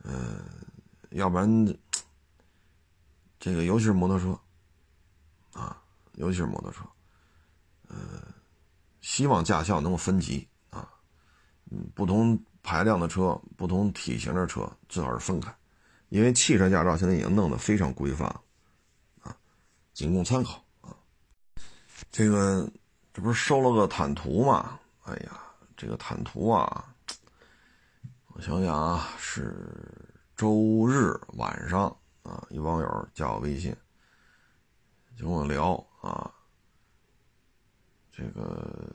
[0.03, 0.43] 嗯，
[1.12, 1.66] 要不然，
[3.42, 4.39] 这个尤其是摩托车，
[5.60, 5.82] 啊，
[6.14, 6.86] 尤其是摩托车，
[7.88, 8.22] 呃，
[9.02, 10.88] 希望驾校能够分级啊，
[11.72, 15.52] 嗯，不同排量的车、不同体型的车最好是分开，
[16.10, 18.28] 因为汽车驾照现在已经弄得非常规范
[19.24, 19.36] 啊。
[19.92, 20.96] 仅供参考啊！
[22.12, 22.72] 这个
[23.12, 24.80] 这不是收了个坦途吗？
[25.06, 25.42] 哎呀，
[25.76, 26.94] 这个坦途啊，
[28.28, 29.68] 我想想啊，是
[30.38, 33.76] 周日晚上啊，一网友加我微信，
[35.18, 36.32] 就跟我聊啊，
[38.12, 38.92] 这个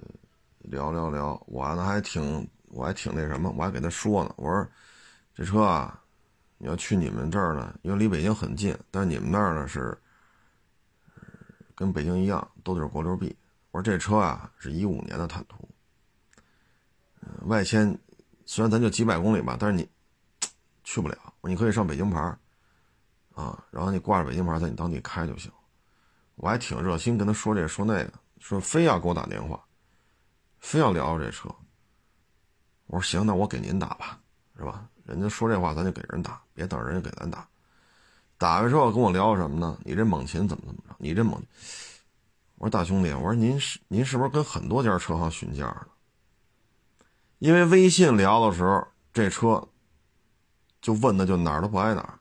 [0.60, 4.66] 聊聊聊，我呢还挺我还挺那什么，我还给他说呢，我说
[5.34, 6.02] 这车啊，
[6.58, 9.96] 你要去你们这儿呢，因为离北京很近，但是你们那儿呢是。
[11.78, 13.36] 跟北京一样，都得是国六 B。
[13.70, 15.68] 我说这车啊，是一五年的坦途，
[17.42, 17.98] 外迁，
[18.46, 19.86] 虽然咱就几百公里吧，但是你
[20.84, 21.34] 去不了。
[21.42, 22.34] 你可以上北京牌
[23.36, 25.52] 啊，然后你挂着北京牌在你当地开就行。
[26.34, 29.62] 我还挺热心跟他说这说那个，说非要给我打电话，
[30.58, 31.48] 非要聊这车。
[32.86, 34.18] 我说行，那我给您打吧，
[34.56, 34.88] 是吧？
[35.04, 37.46] 人家说这话，咱就给人打，别等人家给咱打。
[38.38, 39.78] 打完之后跟我聊什么呢？
[39.84, 40.96] 你这猛禽怎么怎么着？
[40.98, 41.40] 你这猛，
[42.56, 45.86] 我说大兄弟，我说您是您是不是跟很多家车行询价呢？
[47.38, 49.68] 因为微信聊的时候，这车
[50.80, 52.18] 就问的就哪儿都不挨哪儿，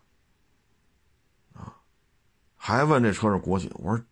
[2.66, 3.72] 还问这车是国企。
[3.76, 4.04] 我说，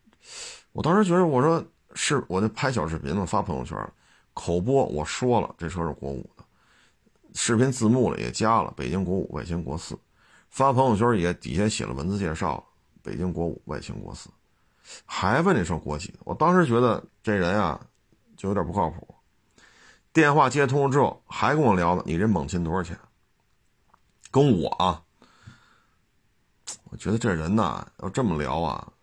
[0.73, 3.75] 我当时觉得我说是我那拍小视频嘛，发朋友圈
[4.35, 6.43] 口播我说了这车是国五的，
[7.33, 9.97] 视频字幕了也加了北京国五外星国四。
[10.51, 12.63] 发朋友圈也底下写了文字介绍，
[13.01, 14.29] 北京国五外星国四，
[15.03, 17.83] 还问你说国企，我当时觉得这人啊
[18.37, 19.15] 就有点不靠谱。
[20.13, 22.95] 电话接通了之后，还跟我聊呢，你这猛禽多少钱？
[24.29, 25.02] 跟我啊，
[26.93, 28.93] 我觉得这人呐要这么聊啊，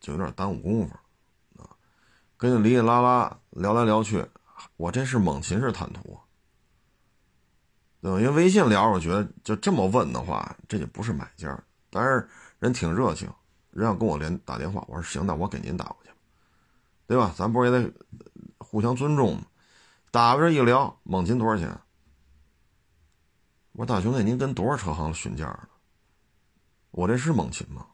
[0.00, 0.92] 就有点耽误功夫
[1.62, 1.70] 啊，
[2.36, 4.28] 跟你哩哩啦啦聊来聊去，
[4.76, 6.18] 我这是猛禽是坦途。
[8.00, 8.18] 对吧？
[8.18, 11.56] 因为微信聊，我觉得就这么问的话，这就不是买家。
[11.88, 12.28] 但是
[12.58, 13.32] 人挺热情，
[13.70, 16.10] 人要跟我连打电话，我说行，那我给您打过去，
[17.06, 17.32] 对吧？
[17.36, 17.92] 咱不是也得
[18.58, 19.44] 互相尊重吗？
[20.10, 21.68] 打过这一聊，猛禽多少钱？
[23.70, 25.68] 我说大兄弟，您跟多少车行询价呢？
[26.90, 27.86] 我这是猛禽吗？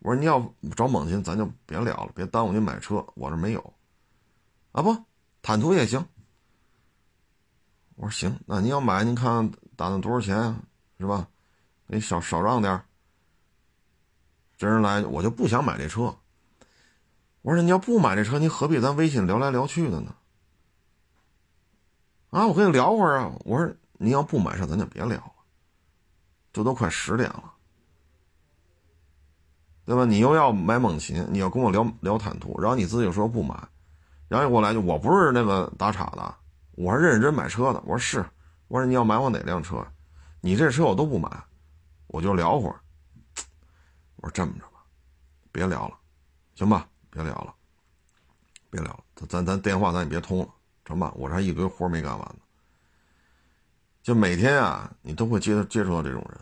[0.00, 3.06] 我说你要找猛禽，咱就别聊了，别耽误您买车。
[3.14, 3.74] 我这没有，
[4.72, 4.96] 啊不，
[5.42, 6.04] 坦途也行。
[7.94, 10.60] 我说行，那您要买，您看打算多少钱啊？
[10.98, 11.28] 是吧？
[11.86, 12.82] 你少少让点
[14.56, 16.16] 这人来，我就不想买这车。
[17.42, 20.14] 我说你要不买这车，你何必咱微信聊来聊去的呢？
[22.30, 23.32] 啊，我跟你聊会儿啊。
[23.44, 25.32] 我说你要不买车，咱就别聊了。
[26.52, 27.51] 这都快十点了，
[29.84, 30.04] 对吧？
[30.04, 33.56] 你又要买猛禽，你要跟我聊聊坦途，然后你自己又说不买，
[34.28, 36.34] 然后一过来就我不是那个打岔的，
[36.72, 37.80] 我是认认真买车的。
[37.84, 38.24] 我说是，
[38.68, 39.84] 我说你要买我哪辆车？
[40.40, 41.28] 你这车我都不买，
[42.06, 42.76] 我就聊会儿。
[44.16, 44.84] 我说这么着吧，
[45.50, 45.98] 别聊了，
[46.54, 46.86] 行吧？
[47.10, 47.54] 别聊了，
[48.70, 50.48] 别聊了，咱咱电话咱也别通了，
[50.84, 51.12] 成吧？
[51.16, 52.36] 我这还一堆活没干完呢。
[54.02, 56.40] 就每天啊，你都会接接触到这种人，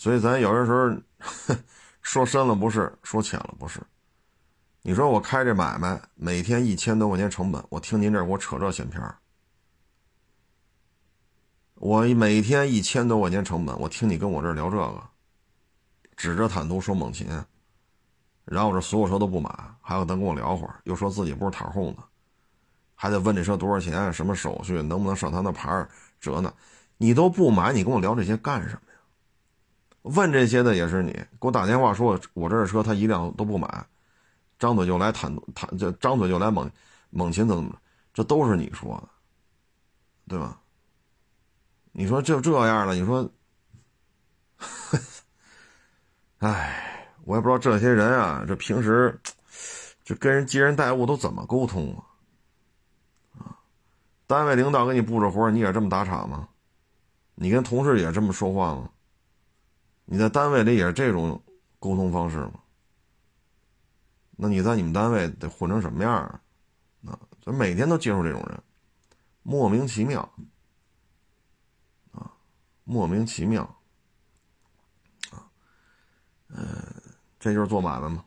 [0.00, 1.54] 所以咱有些时候
[2.00, 3.82] 说深了不是，说浅了不是。
[4.80, 9.18] 你说我开这买卖，每天一千多块钱成本，我听您这给我扯这闲篇儿。
[11.74, 15.02] 我每天一千多块钱成本，我听你跟我这聊这个，
[16.16, 17.28] 指着坦途说猛禽，
[18.46, 19.50] 然后我这所有车都不买，
[19.82, 22.02] 还要再跟我聊会儿，又说自己不是塔哄的，
[22.94, 26.50] 还得问这车多少钱，什么手续，能不能上他那牌儿，这呢，
[26.96, 28.80] 你都不买，你跟我聊这些干什么？
[30.02, 33.86] 问这些的也是你，给我打电话说我我这车他一辆都不买。
[34.58, 36.70] 张嘴就来坦坦，这张嘴就来猛
[37.08, 37.74] 猛禽，怎么，
[38.12, 39.08] 这都是你说的，
[40.28, 40.60] 对吧？
[41.92, 43.26] 你说就这样了，你说，
[46.40, 49.18] 哎，我也不知道这些人啊，这平时
[50.04, 52.04] 这跟人接人待物都怎么沟通啊？
[53.38, 53.56] 啊，
[54.26, 56.46] 单位领导给你布置活，你也这么打岔吗？
[57.34, 58.90] 你跟同事也这么说话吗？
[60.12, 61.40] 你在单位里也是这种
[61.78, 62.54] 沟通方式吗？
[64.32, 66.40] 那你在你们单位得混成什么样啊？
[67.06, 68.60] 啊，就每天都接触这种人，
[69.44, 70.28] 莫名其妙，
[72.10, 72.28] 啊，
[72.82, 73.62] 莫名其妙，
[75.30, 75.46] 啊，
[76.48, 76.92] 呃，
[77.38, 78.24] 这就是做买卖嘛，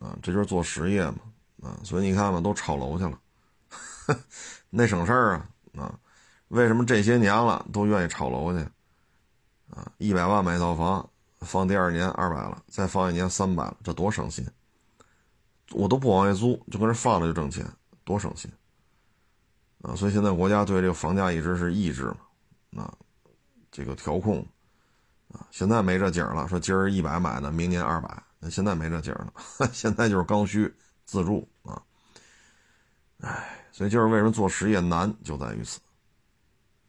[0.00, 1.18] 啊，这就是做实业嘛，
[1.62, 3.20] 啊，所以你看嘛，都炒楼去了，
[4.70, 6.00] 那省事儿啊，啊，
[6.48, 8.68] 为什么这些年了都愿意炒楼去？
[9.70, 11.08] 啊，一百万买一套房，
[11.44, 14.46] 放第二年二百了，再放一年三百了，这多省心。
[15.72, 17.66] 我都不往外租，就搁这放着就挣钱，
[18.04, 18.50] 多省心
[19.80, 19.96] 啊！
[19.96, 22.12] 所以现在国家对这个房价一直是抑制
[22.68, 22.94] 嘛，啊，
[23.70, 24.46] 这个调控
[25.32, 26.46] 啊，现在没这景了。
[26.46, 30.70] 说今儿一百买的，明年二百，那现在没这景儿了， 现在就是刚需
[31.06, 31.80] 自住啊！
[33.20, 35.80] 哎，所以就是为什么做实业难，就在于此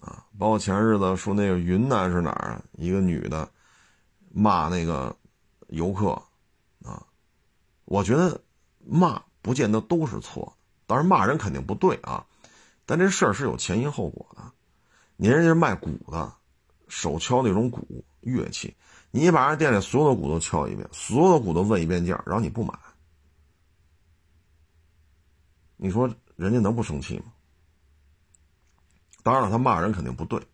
[0.01, 0.25] 啊！
[0.37, 2.61] 包括前日子说那个云南是哪儿啊？
[2.73, 3.49] 一个女的
[4.33, 5.15] 骂那个
[5.67, 6.21] 游客
[6.83, 7.05] 啊，
[7.85, 8.41] 我觉得。
[8.85, 12.25] 骂不见得都是错，当然骂人肯定不对啊，
[12.85, 14.43] 但这事儿是有前因后果的。
[15.15, 16.33] 你人家卖鼓的，
[16.89, 18.75] 手敲那种鼓乐器，
[19.09, 22.77] 你把人店里所有的鼓都敲一遍，所有的鼓都问一遍价，然后你不买，
[25.77, 27.31] 你说人家能不生气吗？
[29.23, 30.45] 当然了，他骂人肯定不对，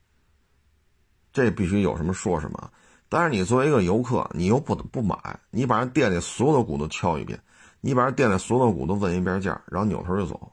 [1.34, 2.72] 这必须有什么说什么。
[3.10, 5.18] 但是你作为一个游客，你又不不买，
[5.50, 7.42] 你把人店里所有的鼓都敲一遍。
[7.82, 10.52] 你把人店里所有的股都问一遍价，然后扭头就走。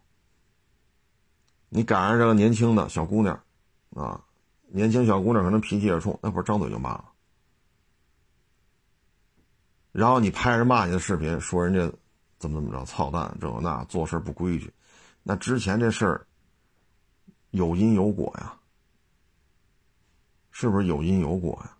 [1.69, 3.39] 你赶上这个年轻的小姑娘，
[3.95, 4.25] 啊，
[4.69, 7.05] 年轻小姑娘可能脾气也冲，那会儿张嘴就骂了。
[9.93, 11.81] 然后你拍着骂你的视频，说人家
[12.39, 14.73] 怎么怎么着，操蛋，这那做事不规矩。
[15.23, 16.27] 那之前这事儿
[17.51, 18.57] 有因有果呀，
[20.53, 21.76] 是不是有因有果呀？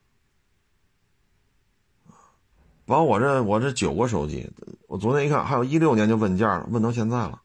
[2.87, 4.51] 完，我这我这九个手机，
[4.87, 7.43] 我昨天一看，还有一六年就问价了，问到现在了。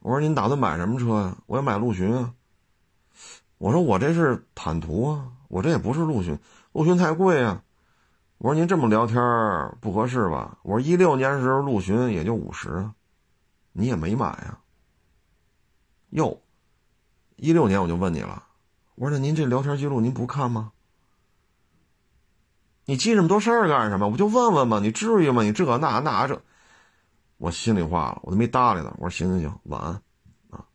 [0.00, 1.38] 我说您打算买什么车呀？
[1.46, 2.34] 我要买陆巡啊。
[3.56, 6.38] 我说我这是坦途啊，我这也不是陆巡，
[6.72, 7.62] 陆巡太贵啊。
[8.36, 9.16] 我说您这么聊天
[9.80, 10.58] 不合适吧？
[10.62, 12.90] 我说一六年时候陆巡也就五十，
[13.72, 14.58] 你也没买呀。
[16.10, 16.42] 哟，
[17.36, 18.44] 一六年我就问你了，
[18.96, 20.72] 我说那您这聊天记录您不看吗？
[22.86, 24.08] 你记这么多事儿干什么？
[24.08, 25.42] 我就问问嘛，你至于吗？
[25.42, 26.38] 你这那那这，
[27.38, 28.92] 我心里话了，我都没搭理他。
[28.98, 30.02] 我说行行行，晚安，
[30.50, 30.66] 啊，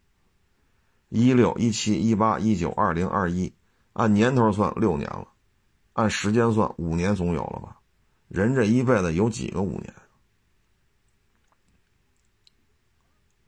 [1.10, 3.53] 一六一七一八一九二零二一，
[3.93, 5.28] 按年头算六年了，
[5.93, 7.78] 按时间算五年总有了吧？
[8.28, 9.93] 人这一辈子有几个五年？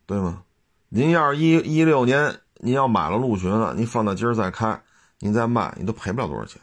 [0.05, 0.43] 对吗？
[0.89, 4.84] 您要是一一六年您要买了陆巡了，您放到今儿再开，
[5.18, 6.62] 您再卖，你都赔不了多少钱。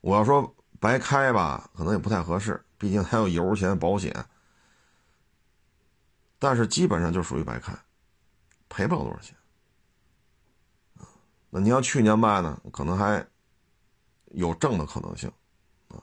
[0.00, 0.54] 我要说。
[0.82, 4.12] 白开吧，可能也不太合适，毕竟还有油钱、保险。
[6.40, 7.72] 但是基本上就属于白开，
[8.68, 9.36] 赔不了多少钱。
[11.50, 13.24] 那你要去年卖呢，可能还
[14.32, 15.30] 有挣的可能性
[15.86, 16.02] 啊。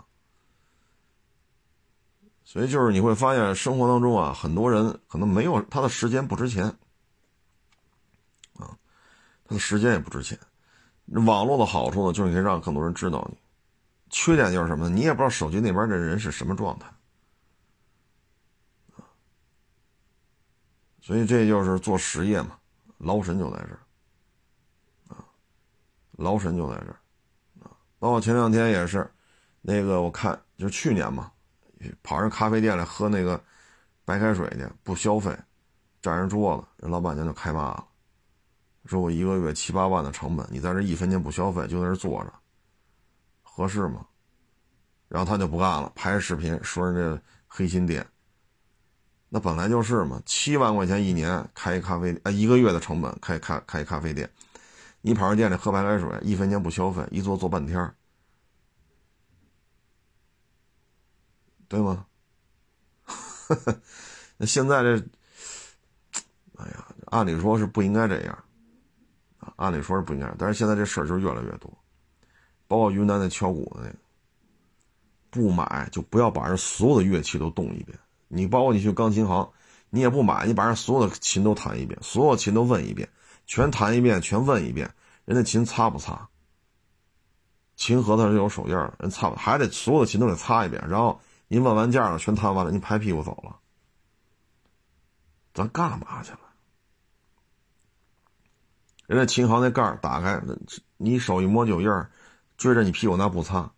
[2.46, 6.64] 所以就是你会发现，生活当中啊，很多人可能没有他的时间不值钱
[8.54, 8.80] 啊，
[9.44, 10.40] 他的时间也不值钱。
[11.26, 13.38] 网络的好处呢，就是可以让更多人知道你。
[14.10, 14.90] 缺点就是什么？
[14.90, 16.88] 你也不知道手机那边的人是什么状态，
[21.02, 22.58] 所以这就是做实业嘛，
[22.98, 23.80] 劳神就在这儿，
[25.16, 25.26] 啊，
[26.12, 27.00] 劳神就在这儿，
[27.64, 29.10] 啊，包括前两天也是，
[29.62, 31.32] 那个我看就是去年嘛，
[32.04, 33.42] 跑人咖啡店里喝那个
[34.06, 35.38] 白开水去，不消费，
[36.02, 37.88] 占人桌子，人老板娘就开骂了，
[38.86, 42.34] 说我一个月七八万的成本，你在这一分钱不消费就在这坐着，
[43.60, 44.08] 合适吗？
[45.10, 48.08] 然后他就不干了，拍视频说人家黑心店。
[49.28, 54.32] 那本来就是嘛，七万块钱一年开一咖啡啊，一个月的成本开开开咖啡店，
[55.02, 57.94] 你跑人店里喝白开水，一分钱不消费，一坐坐半天，
[61.68, 62.06] 对吗？
[64.38, 64.96] 那现在这，
[66.56, 68.44] 哎呀，按理说是不应该这样，
[69.40, 71.78] 啊，按理说是不应该，但是现在这事儿就越来越多，
[72.70, 73.96] 包括云南那敲鼓的那个，
[75.32, 77.98] 不买就不要把人所有的乐器都动一遍。
[78.28, 79.52] 你包括你去钢琴行，
[79.90, 83.10] 你也不买，你把人所有的琴都弹一遍，所有琴都问一遍，
[83.48, 84.94] 全弹一遍，全问一遍，
[85.26, 86.30] 人家琴擦不擦？
[87.76, 93.58] 琴盒子上有手印人擦不还得所有的琴都得擦一遍，然后您问完价了，全弹完了，你拍屁股走了，
[95.56, 96.40] 咱干嘛去了？
[99.08, 100.40] 人家琴行那盖打开，
[100.98, 102.12] 你手一摸就有印儿，
[102.60, 103.72] 追着你屁股拿布擦。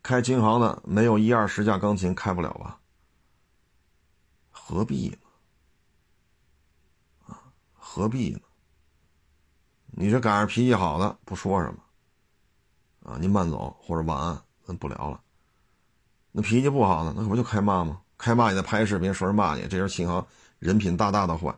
[0.00, 2.78] 开琴行的没有一二十架钢琴开不了吧？
[4.52, 5.18] 何必呢？
[7.26, 7.42] 啊，
[7.74, 8.38] 何必呢？
[9.86, 15.20] 你这赶上脾气好的不说什么，啊，您慢走或者晚安，咱不聊了。
[16.30, 18.00] 那脾气不好的，那可不就开骂吗？
[18.16, 20.24] 开骂你再拍视频说人骂你，这人琴行
[20.60, 21.52] 人品大大的坏，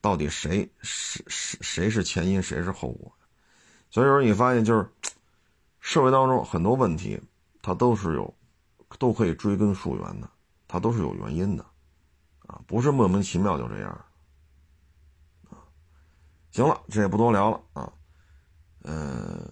[0.00, 3.14] 到底谁是是谁是前因，谁是后果？
[3.90, 4.88] 所以说你发现就是
[5.80, 7.20] 社会当中很多问题。
[7.62, 8.34] 它都是有，
[8.98, 10.26] 都可以追根溯源的，
[10.66, 11.66] 它都是有原因的，
[12.46, 13.90] 啊，不是莫名其妙就这样，
[15.50, 15.60] 啊，
[16.52, 17.92] 行了，这也不多聊了啊，
[18.80, 19.46] 呃，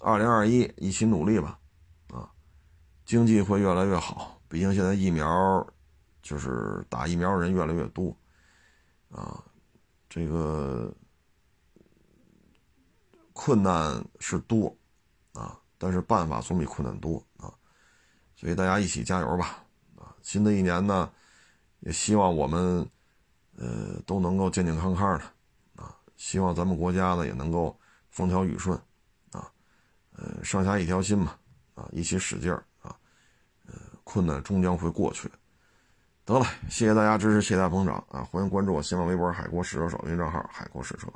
[0.00, 1.56] 二零二一一起努力吧，
[2.08, 2.28] 啊，
[3.04, 5.64] 经济会越来越好，毕竟现在疫苗
[6.22, 8.12] 就是打疫苗人越来越多，
[9.08, 9.40] 啊，
[10.08, 10.92] 这个
[13.36, 14.74] 困难是多，
[15.34, 15.60] 啊。
[15.78, 17.52] 但是办法总比困难多啊，
[18.34, 19.62] 所以大家一起加油吧！
[19.94, 21.12] 啊，新的一年呢，
[21.80, 22.88] 也希望我们
[23.58, 25.24] 呃都能够健健康康的
[25.82, 27.78] 啊，希望咱们国家呢也能够
[28.08, 28.74] 风调雨顺
[29.32, 29.52] 啊，
[30.12, 31.36] 呃，上下一条心嘛
[31.74, 32.96] 啊，一起使劲儿啊，
[33.66, 35.30] 呃，困难终将会过去。
[36.24, 38.24] 得了，谢谢大家支持，谢谢大家捧场啊！
[38.24, 41.06] 欢迎关注我新浪微博“海阔试车手”微信账号“海阔试车”。